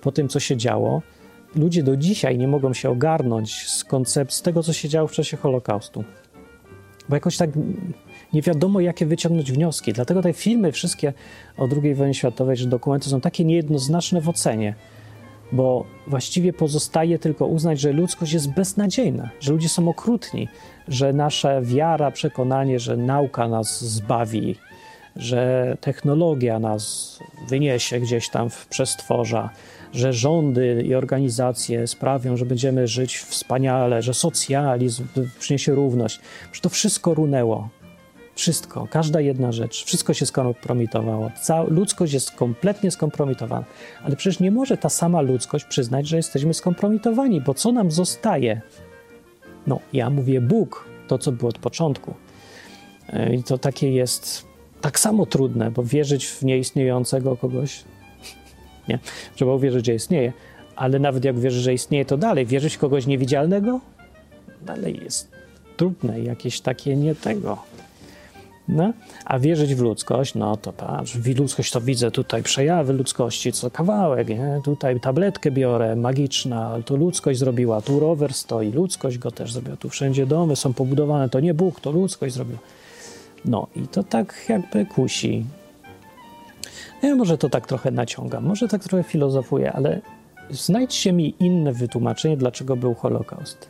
[0.00, 1.02] po tym, co się działo.
[1.54, 5.36] Ludzie do dzisiaj nie mogą się ogarnąć z koncepcji tego, co się działo w czasie
[5.36, 6.04] Holokaustu.
[7.08, 7.50] Bo jakoś tak
[8.32, 9.92] nie wiadomo, jakie wyciągnąć wnioski.
[9.92, 11.12] Dlatego te filmy wszystkie
[11.58, 14.74] o II wojnie światowej, że dokumenty są takie niejednoznaczne w ocenie
[15.52, 20.48] bo właściwie pozostaje tylko uznać, że ludzkość jest beznadziejna, że ludzie są okrutni,
[20.88, 24.56] że nasza wiara, przekonanie, że nauka nas zbawi,
[25.16, 27.18] że technologia nas
[27.48, 29.50] wyniesie gdzieś tam w przestworza,
[29.92, 35.04] że rządy i organizacje sprawią, że będziemy żyć wspaniale, że socjalizm
[35.38, 36.20] przyniesie równość,
[36.52, 37.68] że to wszystko runęło.
[38.36, 41.30] Wszystko, każda jedna rzecz, wszystko się skompromitowało.
[41.42, 43.64] Cała ludzkość jest kompletnie skompromitowana.
[44.04, 48.60] Ale przecież nie może ta sama ludzkość przyznać, że jesteśmy skompromitowani, bo co nam zostaje?
[49.66, 52.14] No, ja mówię Bóg, to co było od początku.
[53.08, 54.46] E, I to takie jest
[54.80, 57.84] tak samo trudne, bo wierzyć w nieistniejącego kogoś,
[58.88, 58.98] nie,
[59.34, 60.32] trzeba uwierzyć, że istnieje,
[60.76, 63.80] ale nawet jak wierzysz, że istnieje, to dalej wierzyć w kogoś niewidzialnego,
[64.62, 65.30] dalej jest
[65.76, 67.58] trudne, jakieś takie nie tego.
[68.68, 68.92] No,
[69.24, 73.70] a wierzyć w ludzkość, no to patrz, w ludzkość to widzę tutaj przejawy ludzkości, co
[73.70, 74.60] kawałek, nie?
[74.64, 79.88] tutaj tabletkę biorę, magiczna, to ludzkość zrobiła, tu rower stoi, ludzkość go też zrobiła, tu
[79.88, 82.58] wszędzie domy są pobudowane, to nie Bóg, to ludzkość zrobiła.
[83.44, 85.44] No i to tak jakby kusi.
[87.02, 90.00] Ja może to tak trochę naciągam, może tak trochę filozofuję, ale
[90.50, 93.68] znajdźcie mi inne wytłumaczenie, dlaczego był Holokaust.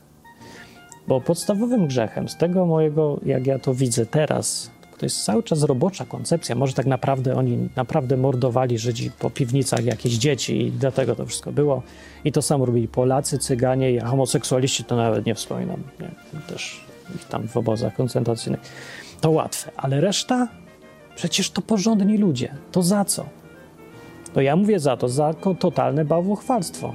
[1.08, 5.62] Bo podstawowym grzechem, z tego mojego, jak ja to widzę teraz, to jest cały czas
[5.62, 6.54] robocza koncepcja.
[6.54, 11.52] Może tak naprawdę oni naprawdę mordowali Żydzi po piwnicach jakieś dzieci i dlatego to wszystko
[11.52, 11.82] było.
[12.24, 15.82] I to samo robili Polacy, Cyganie, a homoseksualiści to nawet nie wspominam.
[16.00, 16.40] Nie?
[16.40, 16.84] Też
[17.14, 18.60] ich tam w obozach koncentracyjnych.
[19.20, 20.48] To łatwe, ale reszta?
[21.16, 22.54] Przecież to porządni ludzie.
[22.72, 23.26] To za co?
[24.34, 26.94] To ja mówię za to, za totalne bałwochwalstwo.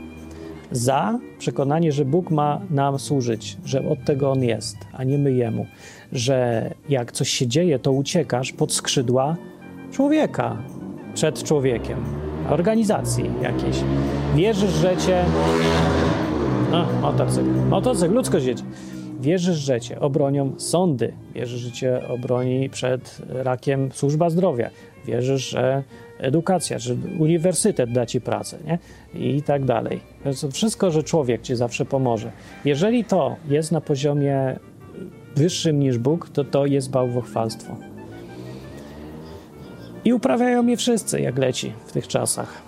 [0.72, 5.32] Za przekonanie, że Bóg ma nam służyć, że od tego On jest, a nie my
[5.32, 5.68] Jemu
[6.14, 9.36] że jak coś się dzieje, to uciekasz pod skrzydła
[9.92, 10.58] człowieka,
[11.14, 11.98] przed człowiekiem,
[12.50, 13.76] organizacji jakiejś.
[14.36, 15.24] Wierzysz, że cię.
[16.72, 17.50] No, motocykl.
[17.70, 18.64] Motocykl, ludzkość jedzie.
[19.20, 21.14] Wierzysz, że cię obronią sądy.
[21.36, 24.70] Wierzysz, że cię obroni przed rakiem służba zdrowia.
[25.06, 25.84] Wierzysz, że
[26.20, 28.80] edukacja, że uniwersytet da ci pracę, nie?
[29.14, 30.00] I tak dalej.
[30.52, 32.32] Wszystko, że człowiek ci zawsze pomoże.
[32.66, 34.56] Jeżeli to jest na poziomie
[35.36, 37.76] wyższym niż Bóg, to to jest bałwochwalstwo.
[40.06, 42.62] I uprawiają je wszyscy, jak leci w tych czasach.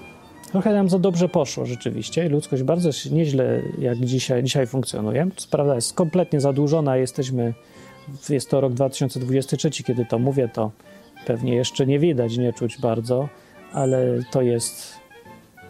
[0.51, 2.29] Trochę nam za dobrze poszło rzeczywiście.
[2.29, 5.27] Ludzkość bardzo nieźle jak dzisiaj, dzisiaj funkcjonuje.
[5.35, 6.97] Co prawda jest kompletnie zadłużona.
[6.97, 7.53] Jesteśmy,
[8.29, 10.71] jest to rok 2023, kiedy to mówię, to
[11.25, 13.29] pewnie jeszcze nie widać, nie czuć bardzo,
[13.71, 14.93] ale to jest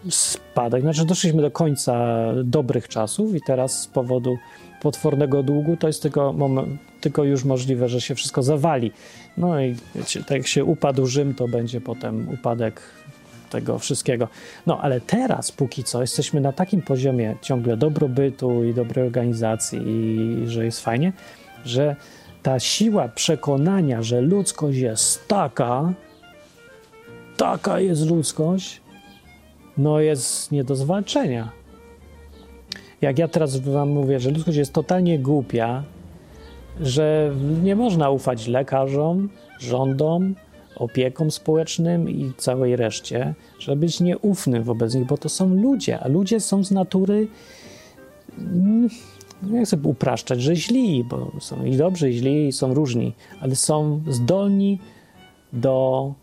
[0.09, 0.81] spadek.
[0.81, 4.37] Znaczy doszliśmy do końca dobrych czasów i teraz z powodu
[4.83, 8.91] potwornego długu, to jest tylko, moment, tylko już możliwe, że się wszystko zawali.
[9.37, 12.81] No i wiecie, tak jak się upadł Rzym, to będzie potem upadek
[13.49, 14.27] tego wszystkiego.
[14.67, 20.47] No ale teraz, póki co, jesteśmy na takim poziomie ciągle dobrobytu i dobrej organizacji, i
[20.47, 21.13] że jest fajnie,
[21.65, 21.95] że
[22.43, 25.93] ta siła przekonania, że ludzkość jest taka,
[27.37, 28.81] taka jest ludzkość,
[29.77, 31.62] no jest nie do zwalczenia
[33.03, 35.83] jak ja teraz wam mówię, że ludzkość jest totalnie głupia,
[36.81, 37.31] że
[37.63, 39.29] nie można ufać lekarzom,
[39.59, 40.35] rządom,
[40.75, 46.07] opiekom społecznym i całej reszcie, żeby być nieufnym wobec nich, bo to są ludzie, a
[46.07, 47.27] ludzie są z natury,
[48.39, 48.89] mm,
[49.43, 53.55] nie chcę upraszczać, że źli, bo są i dobrzy, i źli, i są różni, ale
[53.55, 54.79] są zdolni
[55.53, 56.13] do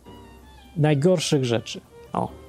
[0.77, 1.81] najgorszych rzeczy.
[2.13, 2.40] O,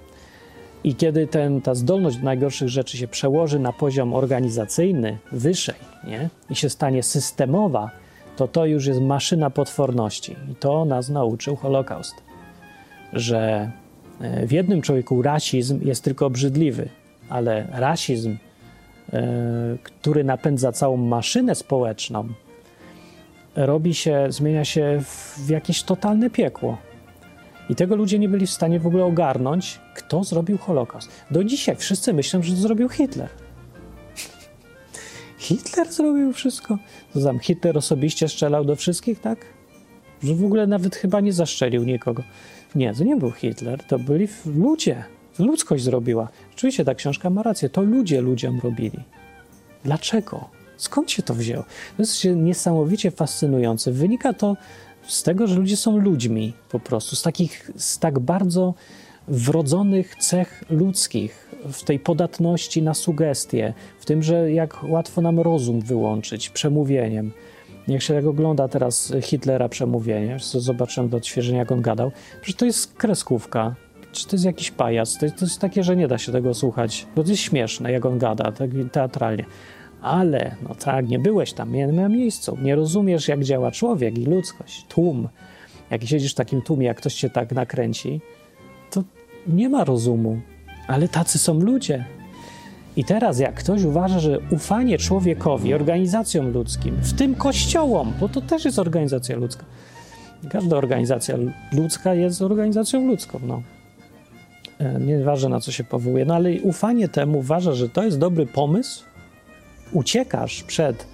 [0.84, 5.76] i kiedy ten, ta zdolność do najgorszych rzeczy się przełoży na poziom organizacyjny, wyżej,
[6.08, 6.30] nie?
[6.50, 7.92] i się stanie systemowa,
[8.36, 10.36] to to już jest maszyna potworności.
[10.52, 12.16] I to nas nauczył Holokaust,
[13.14, 13.72] że
[14.22, 16.90] e, w jednym człowieku rasizm jest tylko obrzydliwy,
[17.30, 18.38] ale rasizm,
[19.14, 19.24] e,
[19.84, 22.28] który napędza całą maszynę społeczną,
[23.56, 25.02] robi się, zmienia się
[25.38, 26.78] w jakieś totalne piekło.
[27.72, 31.10] I tego ludzie nie byli w stanie w ogóle ogarnąć, kto zrobił Holokaust.
[31.32, 33.30] Do dzisiaj wszyscy myślą, że to zrobił Hitler.
[35.38, 36.78] Hitler zrobił wszystko.
[37.14, 39.46] To tam Hitler osobiście strzelał do wszystkich, tak?
[40.24, 42.24] Że w ogóle nawet chyba nie zaszczelił nikogo.
[42.76, 45.04] Nie, to nie był Hitler, to byli ludzie.
[45.40, 46.28] Ludzkość zrobiła.
[46.54, 49.00] Oczywiście ta książka ma rację, to ludzie ludziom robili.
[49.84, 50.50] Dlaczego?
[50.78, 51.64] Skąd się to wzięło?
[51.98, 53.92] To jest niesamowicie fascynujące.
[53.92, 54.58] Wynika to
[55.08, 58.74] z tego, że ludzie są ludźmi po prostu, z takich, z tak bardzo
[59.28, 65.82] wrodzonych cech ludzkich, w tej podatności na sugestie, w tym, że jak łatwo nam rozum
[65.82, 67.32] wyłączyć przemówieniem.
[67.88, 72.12] Jak się jak ogląda teraz Hitlera przemówienie, zobaczyłem do odświeżenia, jak on gadał,
[72.44, 73.76] że to jest kreskówka,
[74.12, 77.08] czy to jest jakiś pajac, to to jest takie, że nie da się tego słuchać,
[77.16, 79.46] bo to jest śmieszne, jak on gada, tak teatralnie.
[80.02, 84.26] Ale, no tak, nie byłeś tam, nie na miejscu, nie rozumiesz, jak działa człowiek i
[84.26, 85.28] ludzkość, tłum.
[85.92, 88.22] Jak siedzisz w takim tłumie, jak ktoś cię tak nakręci,
[88.92, 89.04] to
[89.48, 90.42] nie ma rozumu.
[90.88, 92.06] Ale tacy są ludzie.
[92.96, 98.42] I teraz, jak ktoś uważa, że ufanie człowiekowi, organizacjom ludzkim, w tym kościołom, bo to
[98.42, 99.66] też jest organizacja ludzka,
[100.50, 101.36] każda organizacja
[101.72, 103.62] ludzka jest organizacją ludzką, no.
[104.80, 108.46] E, nieważne na co się powołuje, no ale ufanie temu uważa, że to jest dobry
[108.46, 109.04] pomysł,
[109.92, 111.06] uciekasz przed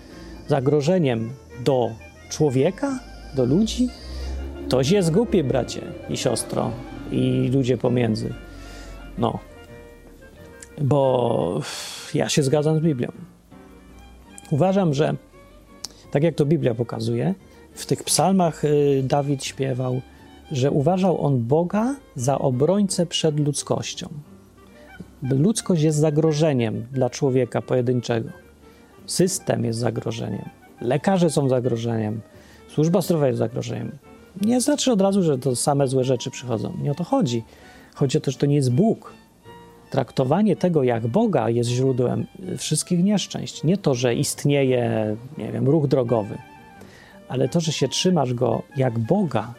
[0.47, 1.31] zagrożeniem
[1.65, 1.89] do
[2.29, 2.99] człowieka,
[3.35, 3.87] do ludzi,
[4.69, 6.71] to jest głupie, bracie i siostro
[7.11, 8.33] i ludzie pomiędzy.
[9.17, 9.39] No.
[10.81, 11.61] Bo
[12.13, 13.11] ja się zgadzam z Biblią.
[14.51, 15.15] Uważam, że
[16.11, 17.33] tak jak to Biblia pokazuje,
[17.73, 20.01] w tych psalmach y, Dawid śpiewał,
[20.51, 24.07] że uważał on Boga za obrońcę przed ludzkością.
[25.21, 28.29] Ludzkość jest zagrożeniem dla człowieka pojedynczego.
[29.07, 30.49] System jest zagrożeniem.
[30.81, 32.21] Lekarze są zagrożeniem.
[32.69, 33.91] Służba zdrowia jest zagrożeniem.
[34.41, 36.73] Nie znaczy od razu, że to same złe rzeczy przychodzą.
[36.81, 37.43] Nie o to chodzi.
[37.95, 39.13] Chodzi o to, że to nie jest Bóg.
[39.89, 42.25] Traktowanie tego jak Boga jest źródłem
[42.57, 43.63] wszystkich nieszczęść.
[43.63, 46.37] Nie to, że istnieje, nie wiem, ruch drogowy,
[47.29, 49.53] ale to, że się trzymasz go jak Boga,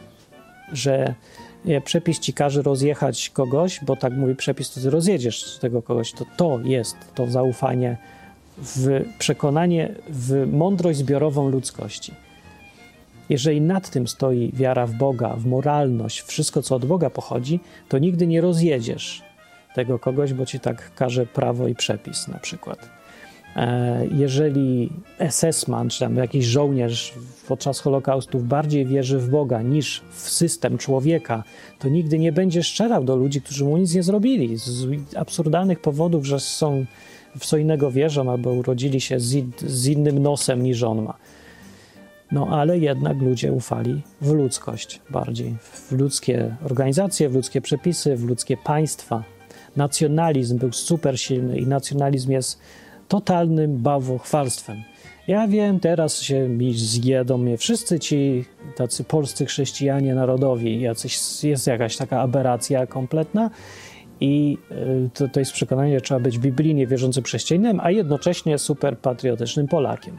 [0.73, 1.13] że
[1.85, 6.25] przepis ci każe rozjechać kogoś, bo tak mówi przepis, to ty rozjedziesz tego kogoś, to
[6.37, 7.97] to jest to zaufanie
[8.61, 12.13] w przekonanie w mądrość zbiorową ludzkości.
[13.29, 17.97] Jeżeli nad tym stoi wiara w Boga, w moralność, wszystko co od Boga pochodzi, to
[17.97, 19.23] nigdy nie rozjedziesz
[19.75, 22.89] tego kogoś, bo ci tak każe prawo i przepis na przykład.
[23.55, 24.89] E, jeżeli
[25.29, 27.13] SS-man, czy tam jakiś żołnierz
[27.47, 31.43] podczas Holokaustu bardziej wierzy w Boga niż w system człowieka,
[31.79, 36.25] to nigdy nie będzie szczerał do ludzi, którzy mu nic nie zrobili z absurdalnych powodów,
[36.25, 36.85] że są
[37.39, 41.17] w co innego wierzą albo urodzili się z, z innym nosem niż on ma.
[42.31, 48.23] No ale jednak ludzie ufali w ludzkość bardziej, w ludzkie organizacje, w ludzkie przepisy, w
[48.23, 49.23] ludzkie państwa.
[49.75, 52.59] Nacjonalizm był super silny i nacjonalizm jest
[53.07, 54.83] totalnym bałwochwalstwem.
[55.27, 61.67] Ja wiem, teraz się mi zjedą mnie wszyscy ci tacy polscy chrześcijanie narodowi, jacyś, jest
[61.67, 63.49] jakaś taka aberracja kompletna
[64.21, 68.97] i y, to, to jest przekonanie, że trzeba być biblijnie wierzącym chrześcijaninem, a jednocześnie super
[68.97, 70.17] patriotycznym Polakiem.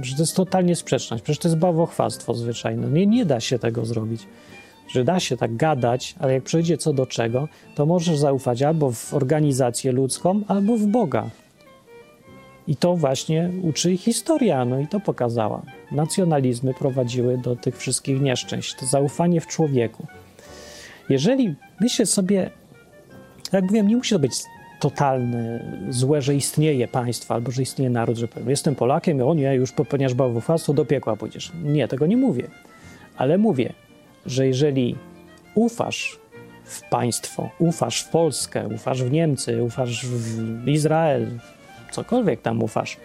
[0.00, 2.86] Że to jest totalnie sprzeczność, przecież to jest bałwochwalstwo zwyczajne.
[2.86, 4.26] Nie, nie da się tego zrobić.
[4.88, 8.90] Że da się tak gadać, ale jak przyjdzie co do czego, to możesz zaufać albo
[8.90, 11.30] w organizację ludzką, albo w Boga.
[12.66, 15.62] I to właśnie uczy historia, no i to pokazała.
[15.92, 20.06] Nacjonalizmy prowadziły do tych wszystkich nieszczęść, to zaufanie w człowieku.
[21.08, 22.50] Jeżeli myślę sobie,
[23.52, 24.32] jak mówiłem, nie musi to być
[24.80, 29.54] totalne złe, że istnieje państwo albo że istnieje naród, że powiem, jestem Polakiem, o nie,
[29.54, 31.52] już popełniasz bałwochwalstwo, do piekła pójdziesz.
[31.62, 32.48] Nie, tego nie mówię.
[33.16, 33.72] Ale mówię,
[34.26, 34.96] że jeżeli
[35.54, 36.18] ufasz
[36.64, 41.38] w państwo, ufasz w Polskę, ufasz w Niemcy, ufasz w Izrael,
[41.90, 42.96] cokolwiek tam ufasz,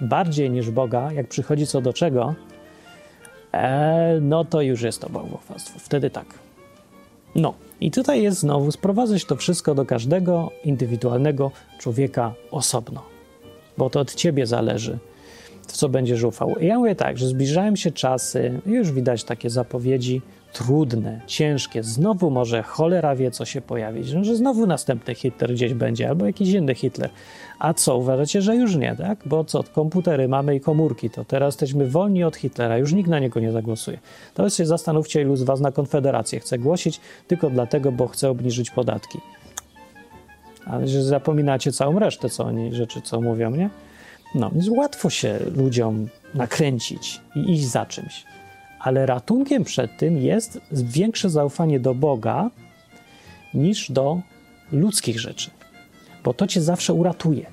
[0.00, 2.34] bardziej niż Boga, jak przychodzi co do czego,
[3.52, 5.78] e, no to już jest to bałwochwalstwo.
[5.78, 6.26] Wtedy tak.
[7.34, 13.02] No, i tutaj jest znowu sprowadzać to wszystko do każdego indywidualnego człowieka osobno,
[13.78, 14.98] bo to od ciebie zależy,
[15.66, 16.54] w co będziesz ufał.
[16.60, 20.22] I ja mówię tak, że zbliżają się czasy, już widać takie zapowiedzi,
[20.56, 21.82] trudne, ciężkie.
[21.82, 26.48] Znowu może cholera wie, co się pojawić, że znowu następny Hitler gdzieś będzie, albo jakiś
[26.48, 27.10] inny Hitler.
[27.58, 29.18] A co, uważacie, że już nie, tak?
[29.26, 33.18] Bo co, komputery mamy i komórki, to teraz jesteśmy wolni od Hitlera, już nikt na
[33.18, 33.98] niego nie zagłosuje.
[34.34, 38.70] To się zastanówcie, ilu z was na Konfederację chce głosić, tylko dlatego, bo chce obniżyć
[38.70, 39.20] podatki.
[40.66, 43.70] Ale że zapominacie całą resztę, co oni, rzeczy, co mówią, nie?
[44.34, 48.24] No, więc łatwo się ludziom nakręcić i iść za czymś.
[48.80, 52.50] Ale ratunkiem przed tym jest większe zaufanie do Boga
[53.54, 54.20] niż do
[54.72, 55.50] ludzkich rzeczy,
[56.24, 57.46] bo to cię zawsze uratuje.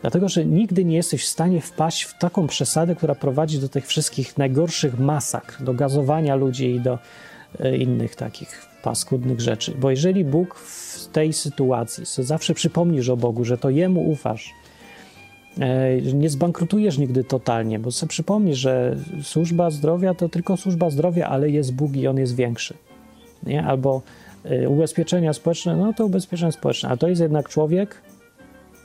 [0.00, 3.86] Dlatego, że nigdy nie jesteś w stanie wpaść w taką przesadę, która prowadzi do tych
[3.86, 6.98] wszystkich najgorszych masakr, do gazowania ludzi i do
[7.60, 9.74] e, innych takich paskudnych rzeczy.
[9.78, 14.54] Bo jeżeli Bóg w tej sytuacji zawsze przypomnisz o Bogu, że to Jemu ufasz,
[16.14, 21.50] nie zbankrutujesz nigdy totalnie, bo sobie przypomnij, że służba zdrowia to tylko służba zdrowia, ale
[21.50, 22.74] jest Bóg i on jest większy.
[23.42, 23.64] Nie?
[23.64, 24.02] Albo
[24.44, 28.02] e, ubezpieczenia społeczne, no to ubezpieczenia społeczne, a to jest jednak człowiek.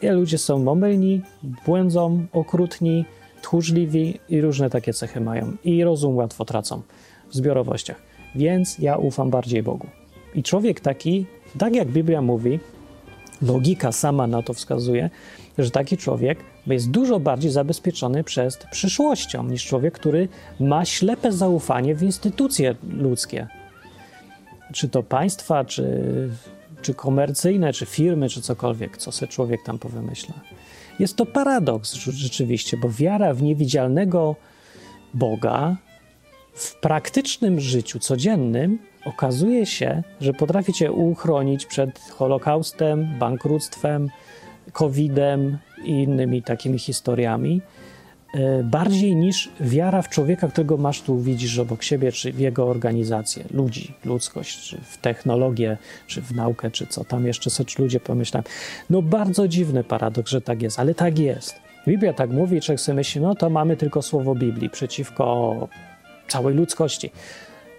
[0.02, 1.22] I ludzie są momylni,
[1.66, 3.06] błędzą, okrutni,
[3.42, 5.54] tchórzliwi i różne takie cechy mają.
[5.64, 6.82] I rozum łatwo tracą
[7.30, 8.02] w zbiorowościach.
[8.36, 9.88] Więc ja ufam bardziej Bogu.
[10.36, 11.26] I człowiek taki,
[11.58, 12.60] tak jak Biblia mówi,
[13.42, 15.10] logika sama na to wskazuje,
[15.58, 16.40] że taki człowiek
[16.74, 20.28] jest dużo bardziej zabezpieczony przed przyszłością niż człowiek, który
[20.60, 23.48] ma ślepe zaufanie w instytucje ludzkie.
[24.74, 26.04] Czy to państwa, czy,
[26.82, 30.36] czy komercyjne, czy firmy, czy cokolwiek, co sobie człowiek tam powymyśla.
[31.00, 34.36] Jest to paradoks rzeczywiście, bo wiara w niewidzialnego
[35.14, 35.76] Boga
[36.54, 44.10] w praktycznym życiu codziennym okazuje się, że potrafi cię uchronić przed Holokaustem, bankructwem,
[44.74, 47.62] COVID-em i innymi takimi historiami,
[48.34, 52.68] e, bardziej niż wiara w człowieka, którego masz tu widzisz obok siebie, czy w jego
[52.68, 58.00] organizację, ludzi, ludzkość, czy w technologię, czy w naukę, czy co tam jeszcze sobie ludzie
[58.00, 58.44] pomyślają.
[58.90, 61.56] No bardzo dziwny paradoks, że tak jest, ale tak jest.
[61.88, 65.68] Biblia tak mówi, człowiek sobie myśli, no to mamy tylko słowo Biblii przeciwko
[66.28, 67.12] całej ludzkości.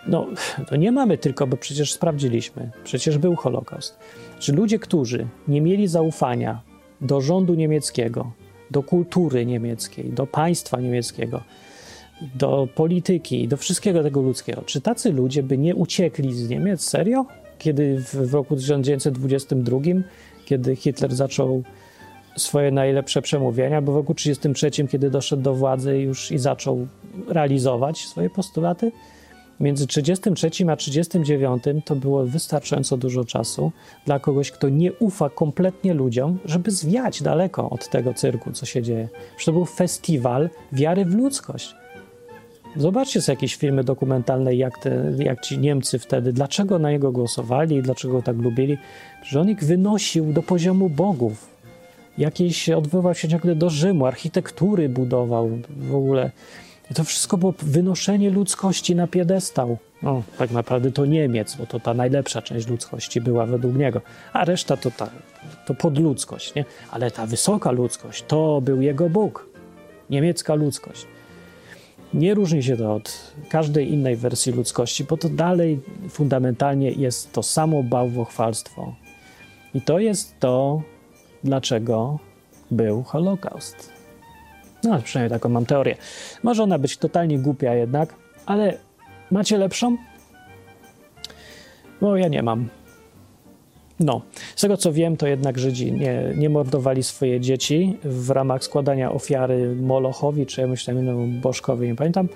[0.07, 0.27] No,
[0.69, 2.71] to nie mamy tylko, bo przecież sprawdziliśmy.
[2.85, 3.99] Przecież był Holokaust.
[4.39, 6.61] Czy ludzie, którzy nie mieli zaufania
[7.01, 8.33] do rządu niemieckiego,
[8.71, 11.43] do kultury niemieckiej, do państwa niemieckiego,
[12.35, 16.81] do polityki, do wszystkiego tego ludzkiego, czy tacy ludzie by nie uciekli z Niemiec?
[16.81, 17.27] Serio?
[17.59, 19.79] Kiedy w roku 1922,
[20.45, 21.63] kiedy Hitler zaczął
[22.37, 26.87] swoje najlepsze przemówienia, bo w roku 1933, kiedy doszedł do władzy już i zaczął
[27.29, 28.93] realizować swoje postulaty,
[29.61, 33.73] Między 33 a 39 to było wystarczająco dużo czasu
[34.07, 38.83] dla kogoś, kto nie ufa kompletnie ludziom, żeby zwiać daleko od tego cyrku, co się
[38.83, 39.09] dzieje.
[39.29, 41.75] Przecież to był festiwal wiary w ludzkość.
[42.77, 47.77] Zobaczcie sobie jakieś filmy dokumentalne, jak, te, jak ci Niemcy wtedy, dlaczego na niego głosowali
[47.77, 48.79] i dlaczego go tak lubili.
[49.23, 51.57] Że on ich wynosił do poziomu bogów.
[52.19, 56.31] Jakiś odwoływał się ciągle do Rzymu, architektury budował w ogóle
[56.91, 59.79] i to wszystko było wynoszenie ludzkości na piedestał.
[60.03, 64.01] No, tak naprawdę to Niemiec, bo to ta najlepsza część ludzkości była według niego,
[64.33, 65.11] a reszta to, ta,
[65.67, 66.65] to podludzkość, nie?
[66.91, 69.49] Ale ta wysoka ludzkość to był jego Bóg,
[70.11, 71.07] niemiecka ludzkość.
[72.15, 77.43] Nie różni się to od każdej innej wersji ludzkości, bo to dalej fundamentalnie jest to
[77.43, 78.95] samo bałwochwalstwo.
[79.75, 80.83] I to jest to,
[81.45, 82.19] dlaczego
[82.71, 83.96] był Holokaust.
[84.87, 85.97] No, przynajmniej taką mam teorię.
[86.43, 88.15] Może ona być totalnie głupia jednak,
[88.47, 88.79] ale
[89.31, 89.97] macie lepszą?
[92.01, 92.69] Bo ja nie mam.
[94.01, 94.23] No,
[94.57, 99.13] z tego co wiem, to jednak Żydzi nie, nie mordowali swoje dzieci w ramach składania
[99.13, 102.29] ofiary Molochowi czy jakiemuś tam innemu bożkowi, nie pamiętam.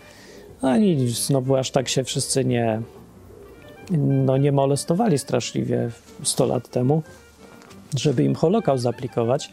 [0.62, 2.82] Ani znowu aż tak się wszyscy nie,
[3.98, 5.90] no, nie molestowali straszliwie
[6.22, 7.02] 100 lat temu,
[7.96, 9.50] żeby im Holokaust zaaplikować.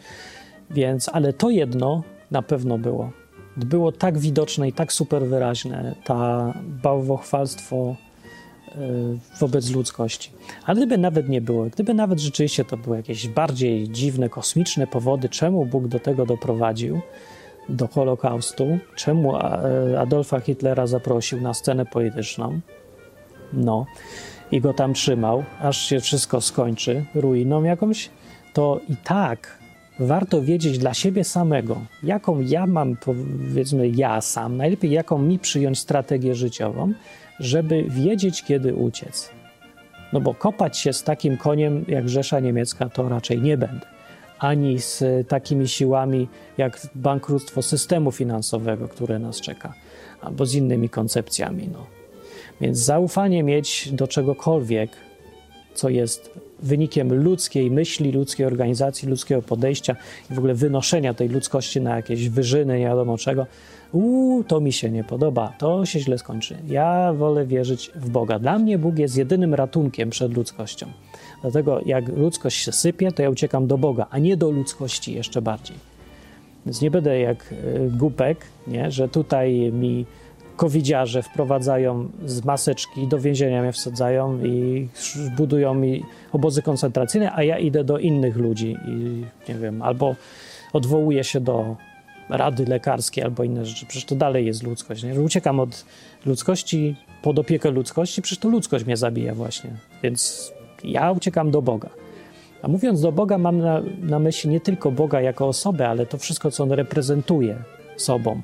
[0.70, 3.10] Więc, ale to jedno na pewno było.
[3.56, 6.52] Było tak widoczne i tak super wyraźne ta
[6.82, 7.96] bałwochwalstwo
[8.68, 8.76] e,
[9.40, 10.30] wobec ludzkości.
[10.64, 15.28] Ale gdyby nawet nie było, gdyby nawet rzeczywiście to były jakieś bardziej dziwne, kosmiczne powody,
[15.28, 17.00] czemu Bóg do tego doprowadził,
[17.68, 22.60] do Holokaustu, czemu e, Adolfa Hitlera zaprosił na scenę polityczną,
[23.52, 23.86] no,
[24.52, 28.10] i go tam trzymał, aż się wszystko skończy ruiną jakąś,
[28.52, 29.57] to i tak
[29.98, 35.78] warto wiedzieć dla siebie samego, jaką ja mam, powiedzmy, ja sam, najlepiej jaką mi przyjąć
[35.78, 36.92] strategię życiową,
[37.40, 39.30] żeby wiedzieć, kiedy uciec.
[40.12, 43.86] No bo kopać się z takim koniem jak Rzesza Niemiecka to raczej nie będę.
[44.38, 46.28] Ani z takimi siłami
[46.58, 49.74] jak bankructwo systemu finansowego, które nas czeka,
[50.20, 51.68] albo z innymi koncepcjami.
[51.72, 51.86] No.
[52.60, 54.90] Więc zaufanie mieć do czegokolwiek,
[55.74, 59.96] co jest wynikiem ludzkiej myśli, ludzkiej organizacji, ludzkiego podejścia
[60.30, 63.46] i w ogóle wynoszenia tej ludzkości na jakieś wyżyny, nie wiadomo czego,
[63.92, 66.56] uuu, to mi się nie podoba, to się źle skończy.
[66.68, 68.38] Ja wolę wierzyć w Boga.
[68.38, 70.86] Dla mnie Bóg jest jedynym ratunkiem przed ludzkością.
[71.42, 75.42] Dlatego jak ludzkość się sypie, to ja uciekam do Boga, a nie do ludzkości jeszcze
[75.42, 75.76] bardziej.
[76.66, 78.90] Więc nie będę jak e, głupek, nie?
[78.90, 80.06] że tutaj mi
[80.58, 84.88] covidziarze wprowadzają z maseczki, do więzienia mnie wsadzają i
[85.36, 90.16] budują mi obozy koncentracyjne, a ja idę do innych ludzi i nie wiem, albo
[90.72, 91.76] odwołuję się do
[92.28, 93.86] rady lekarskiej albo inne rzeczy.
[93.86, 95.02] Przecież to dalej jest ludzkość.
[95.02, 95.20] Nie?
[95.20, 95.84] Uciekam od
[96.26, 99.70] ludzkości pod opiekę ludzkości, przecież to ludzkość mnie zabija właśnie.
[100.02, 100.52] Więc
[100.84, 101.88] ja uciekam do Boga.
[102.62, 106.18] A mówiąc do Boga, mam na, na myśli nie tylko Boga jako osobę, ale to
[106.18, 107.56] wszystko, co on reprezentuje
[107.96, 108.42] sobą.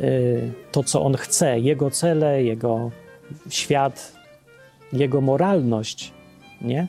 [0.00, 2.90] Y, to, co on chce, jego cele, jego
[3.48, 4.12] świat,
[4.92, 6.12] jego moralność,
[6.62, 6.86] nie?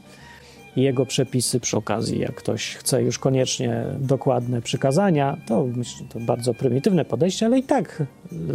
[0.76, 2.20] Jego przepisy przy okazji.
[2.20, 7.64] Jak ktoś chce już koniecznie dokładne przykazania, to myślę, to bardzo prymitywne podejście, ale i
[7.64, 8.04] tak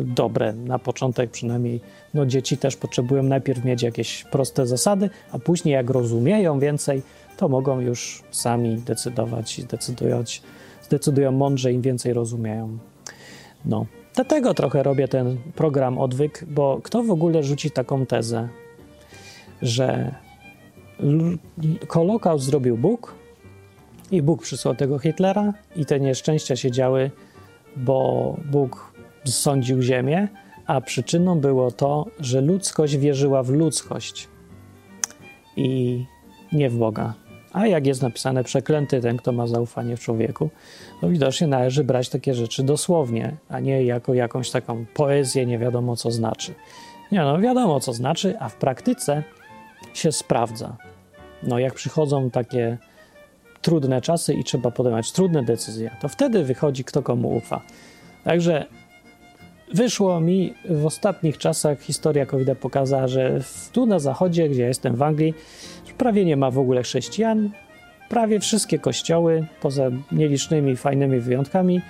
[0.05, 1.81] dobre na początek przynajmniej.
[2.15, 7.03] No, dzieci też potrzebują najpierw mieć jakieś proste zasady, a później jak rozumieją więcej,
[7.37, 10.43] to mogą już sami decydować i decydując,
[10.83, 12.79] zdecydują mądrze, im więcej rozumieją.
[13.65, 18.49] No, dlatego trochę robię ten program odwyk, bo kto w ogóle rzuci taką tezę,
[19.63, 20.15] że
[21.89, 23.15] Holokaust zrobił Bóg
[24.11, 27.11] i Bóg przysłał tego Hitlera i te nieszczęścia się działy,
[27.77, 28.93] bo Bóg
[29.25, 30.29] sądził ziemię,
[30.67, 34.29] a przyczyną było to, że ludzkość wierzyła w ludzkość
[35.57, 36.05] i
[36.53, 37.15] nie w Boga.
[37.53, 40.51] A jak jest napisane, przeklęty ten, kto ma zaufanie w człowieku,
[41.03, 45.97] no widocznie należy brać takie rzeczy dosłownie, a nie jako jakąś taką poezję, nie wiadomo
[45.97, 46.55] co znaczy.
[47.13, 49.23] Nie, no wiadomo co znaczy, a w praktyce
[49.95, 50.77] się sprawdza.
[51.43, 52.79] No jak przychodzą takie
[53.63, 57.61] trudne czasy i trzeba podejmować trudne decyzje, to wtedy wychodzi kto komu ufa.
[58.25, 58.67] Także
[59.75, 63.41] wyszło mi w ostatnich czasach, historia covid pokazała, że
[63.73, 65.35] tu na zachodzie, gdzie jestem w Anglii,
[65.95, 67.51] prawie nie ma w ogóle chrześcijan.
[68.09, 71.80] Prawie wszystkie kościoły, poza nielicznymi fajnymi wyjątkami,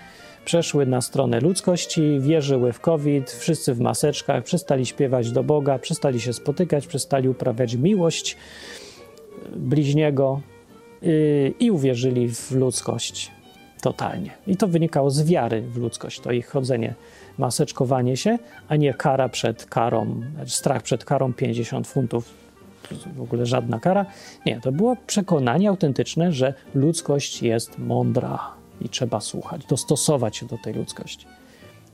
[0.44, 6.20] przeszły na stronę ludzkości, wierzyły w COVID, wszyscy w maseczkach, przestali śpiewać do Boga, przestali
[6.20, 8.36] się spotykać, przestali uprawiać miłość
[9.56, 10.40] bliźniego
[11.02, 13.30] yy, i uwierzyli w ludzkość
[13.82, 14.30] totalnie.
[14.46, 16.94] I to wynikało z wiary w ludzkość, to ich chodzenie,
[17.38, 18.38] maseczkowanie się,
[18.68, 22.49] a nie kara przed karą, strach przed karą 50 funtów
[23.16, 24.06] w ogóle żadna kara.
[24.46, 28.50] Nie, to było przekonanie autentyczne, że ludzkość jest mądra
[28.80, 31.26] i trzeba słuchać, dostosować się do tej ludzkości.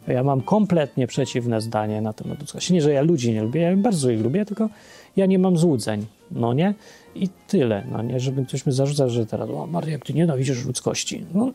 [0.09, 2.73] Ja mam kompletnie przeciwne zdanie na temat ludzkości.
[2.73, 4.69] Nie, że ja ludzi nie lubię, ja bardzo ich lubię, tylko
[5.17, 6.75] ja nie mam złudzeń, no nie?
[7.15, 8.21] I tyle, no nie?
[8.21, 11.25] Żeby ktoś mi zarzucał, że teraz, o Maria, jak ty nienawidzisz ludzkości.
[11.35, 11.53] No,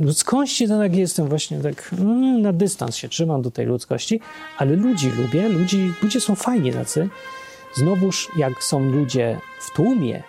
[0.00, 4.20] ludzkości to tak jestem właśnie tak mm, na dystans się trzymam do tej ludzkości,
[4.58, 7.08] ale ludzi lubię, ludzi, ludzie są fajni tacy,
[7.74, 10.22] Znowuż, jak są ludzie w tłumie,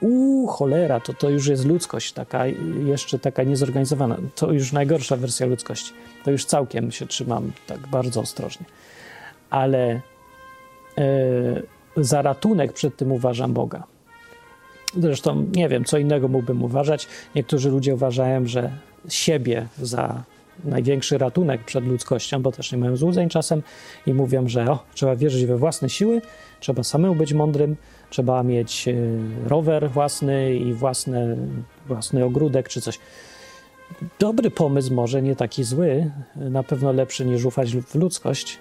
[0.00, 2.46] u cholera, to to już jest ludzkość taka,
[2.84, 4.16] jeszcze taka niezorganizowana.
[4.34, 5.92] To już najgorsza wersja ludzkości.
[6.24, 8.66] To już całkiem się trzymam tak bardzo ostrożnie.
[9.50, 10.00] Ale
[10.98, 11.02] e,
[11.96, 13.82] za ratunek przed tym uważam Boga.
[14.98, 17.08] Zresztą nie wiem, co innego mógłbym uważać.
[17.34, 18.70] Niektórzy ludzie uważają, że
[19.08, 20.22] siebie za
[20.64, 23.62] największy ratunek przed ludzkością, bo też nie mają złudzeń czasem
[24.06, 26.22] i mówią, że o, trzeba wierzyć we własne siły,
[26.60, 27.76] trzeba samemu być mądrym,
[28.10, 28.94] trzeba mieć e,
[29.48, 31.36] rower własny i własny,
[31.86, 32.98] własny ogródek czy coś.
[34.18, 38.58] Dobry pomysł, może nie taki zły, na pewno lepszy niż ufać w ludzkość,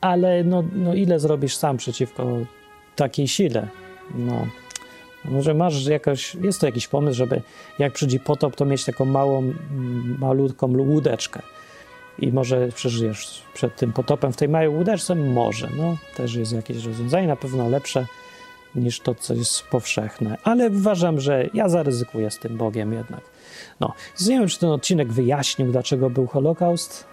[0.00, 2.26] ale no, no ile zrobisz sam przeciwko
[2.96, 3.68] takiej sile?
[4.14, 4.46] No,
[5.24, 7.42] może masz jakoś, jest to jakiś pomysł, żeby
[7.78, 9.52] jak przyjdzie potop, to mieć taką małą,
[10.18, 11.42] malutką łódeczkę
[12.18, 15.14] i może przeżyjesz przed tym potopem w tej małej łódeczce?
[15.14, 18.06] Może, no też jest jakieś rozwiązanie, na pewno lepsze
[18.74, 23.20] niż to, co jest powszechne, ale uważam, że ja zaryzykuję z tym Bogiem jednak.
[23.80, 27.04] No, nie wiem, czy ten odcinek wyjaśnił, dlaczego był Holokaust.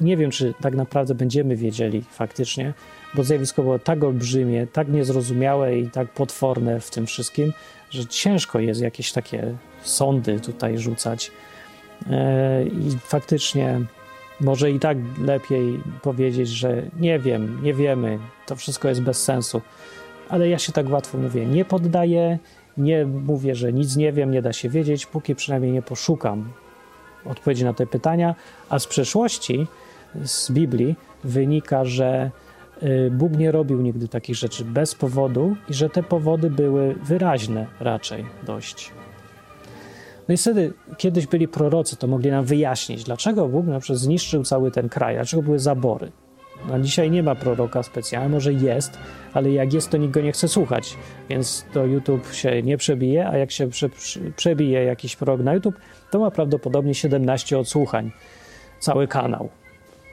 [0.00, 2.74] Nie wiem, czy tak naprawdę będziemy wiedzieli faktycznie,
[3.14, 7.52] bo zjawisko było tak olbrzymie, tak niezrozumiałe i tak potworne w tym wszystkim,
[7.90, 11.30] że ciężko jest jakieś takie sądy tutaj rzucać.
[12.10, 13.80] E, I faktycznie
[14.40, 19.62] może i tak lepiej powiedzieć, że nie wiem, nie wiemy, to wszystko jest bez sensu.
[20.28, 22.38] Ale ja się tak łatwo mówię, nie poddaję,
[22.76, 26.52] nie mówię, że nic nie wiem, nie da się wiedzieć, póki przynajmniej nie poszukam
[27.24, 28.34] odpowiedzi na te pytania.
[28.68, 29.66] A z przeszłości,
[30.24, 30.94] z Biblii,
[31.24, 32.30] wynika, że
[32.82, 37.66] y, Bóg nie robił nigdy takich rzeczy bez powodu i że te powody były wyraźne
[37.80, 38.92] raczej dość.
[40.28, 44.44] No i wtedy kiedyś byli prorocy, to mogli nam wyjaśnić, dlaczego Bóg na przykład zniszczył
[44.44, 46.12] cały ten kraj, dlaczego były zabory.
[46.72, 48.98] A dzisiaj nie ma proroka specjalnego, może jest,
[49.34, 50.96] ale jak jest, to nikt go nie chce słuchać,
[51.28, 53.88] więc to YouTube się nie przebije, a jak się prze,
[54.36, 55.74] przebije jakiś prorok na YouTube,
[56.10, 58.10] to ma prawdopodobnie 17 odsłuchań,
[58.80, 59.48] cały kanał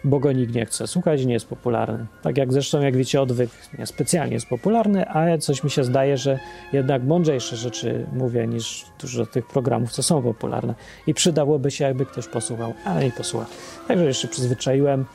[0.03, 2.05] bo go nikt nie chce słuchać, nie jest popularny.
[2.21, 3.49] Tak jak zresztą, jak wiecie, odwyk
[3.79, 6.39] nie specjalnie jest popularny, ale coś mi się zdaje, że
[6.73, 10.75] jednak mądrzejsze rzeczy mówię niż dużo tych programów, co są popularne.
[11.07, 13.45] I przydałoby się, jakby ktoś posłuchał, ale nie posłucha.
[13.87, 15.05] Także jeszcze przyzwyczaiłem.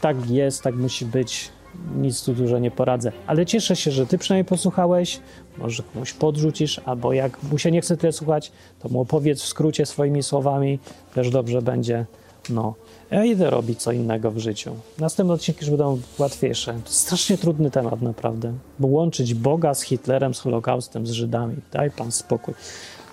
[0.00, 1.50] Tak jest, tak musi być.
[1.96, 3.12] nic tu dużo nie poradzę.
[3.26, 5.20] Ale cieszę się, że ty przynajmniej posłuchałeś.
[5.58, 8.52] Może komuś podrzucisz, albo jak mu się nie chce tyle słuchać,
[8.82, 10.78] to mu opowiedz w skrócie swoimi słowami.
[11.14, 12.06] Też dobrze będzie.
[12.50, 12.74] No,
[13.10, 14.76] ja idę robić co innego w życiu.
[14.98, 16.72] Następne odcinki już będą łatwiejsze.
[16.84, 18.52] To strasznie trudny temat, naprawdę.
[18.78, 21.56] Bo łączyć Boga z Hitlerem, z Holokaustem, z Żydami.
[21.72, 22.54] Daj pan spokój,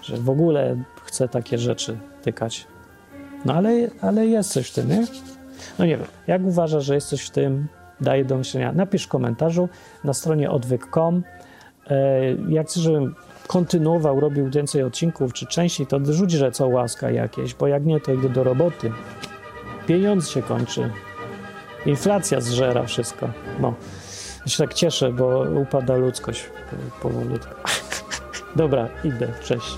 [0.03, 2.67] że w ogóle chcę takie rzeczy tykać.
[3.45, 5.07] No ale, ale jest coś w tym, nie?
[5.79, 6.07] No nie wiem.
[6.27, 7.67] Jak uważasz, że jest coś w tym?
[8.01, 8.71] Daję do myślenia.
[8.71, 9.69] Napisz w komentarzu
[10.03, 11.23] na stronie odwyk.com.
[11.89, 13.15] E, Jak chcesz, żebym
[13.47, 17.99] kontynuował, robił więcej odcinków czy częściej, to rzuć, że co łaska jakieś, bo jak nie,
[17.99, 18.91] to idę do roboty.
[19.87, 20.91] Pieniądz się kończy.
[21.85, 23.29] Inflacja zżera wszystko.
[23.59, 23.73] No.
[24.45, 26.49] Ja się tak cieszę, bo upada ludzkość
[27.01, 27.53] po- powolutku.
[28.55, 29.27] Dobra, idę.
[29.43, 29.77] Cześć.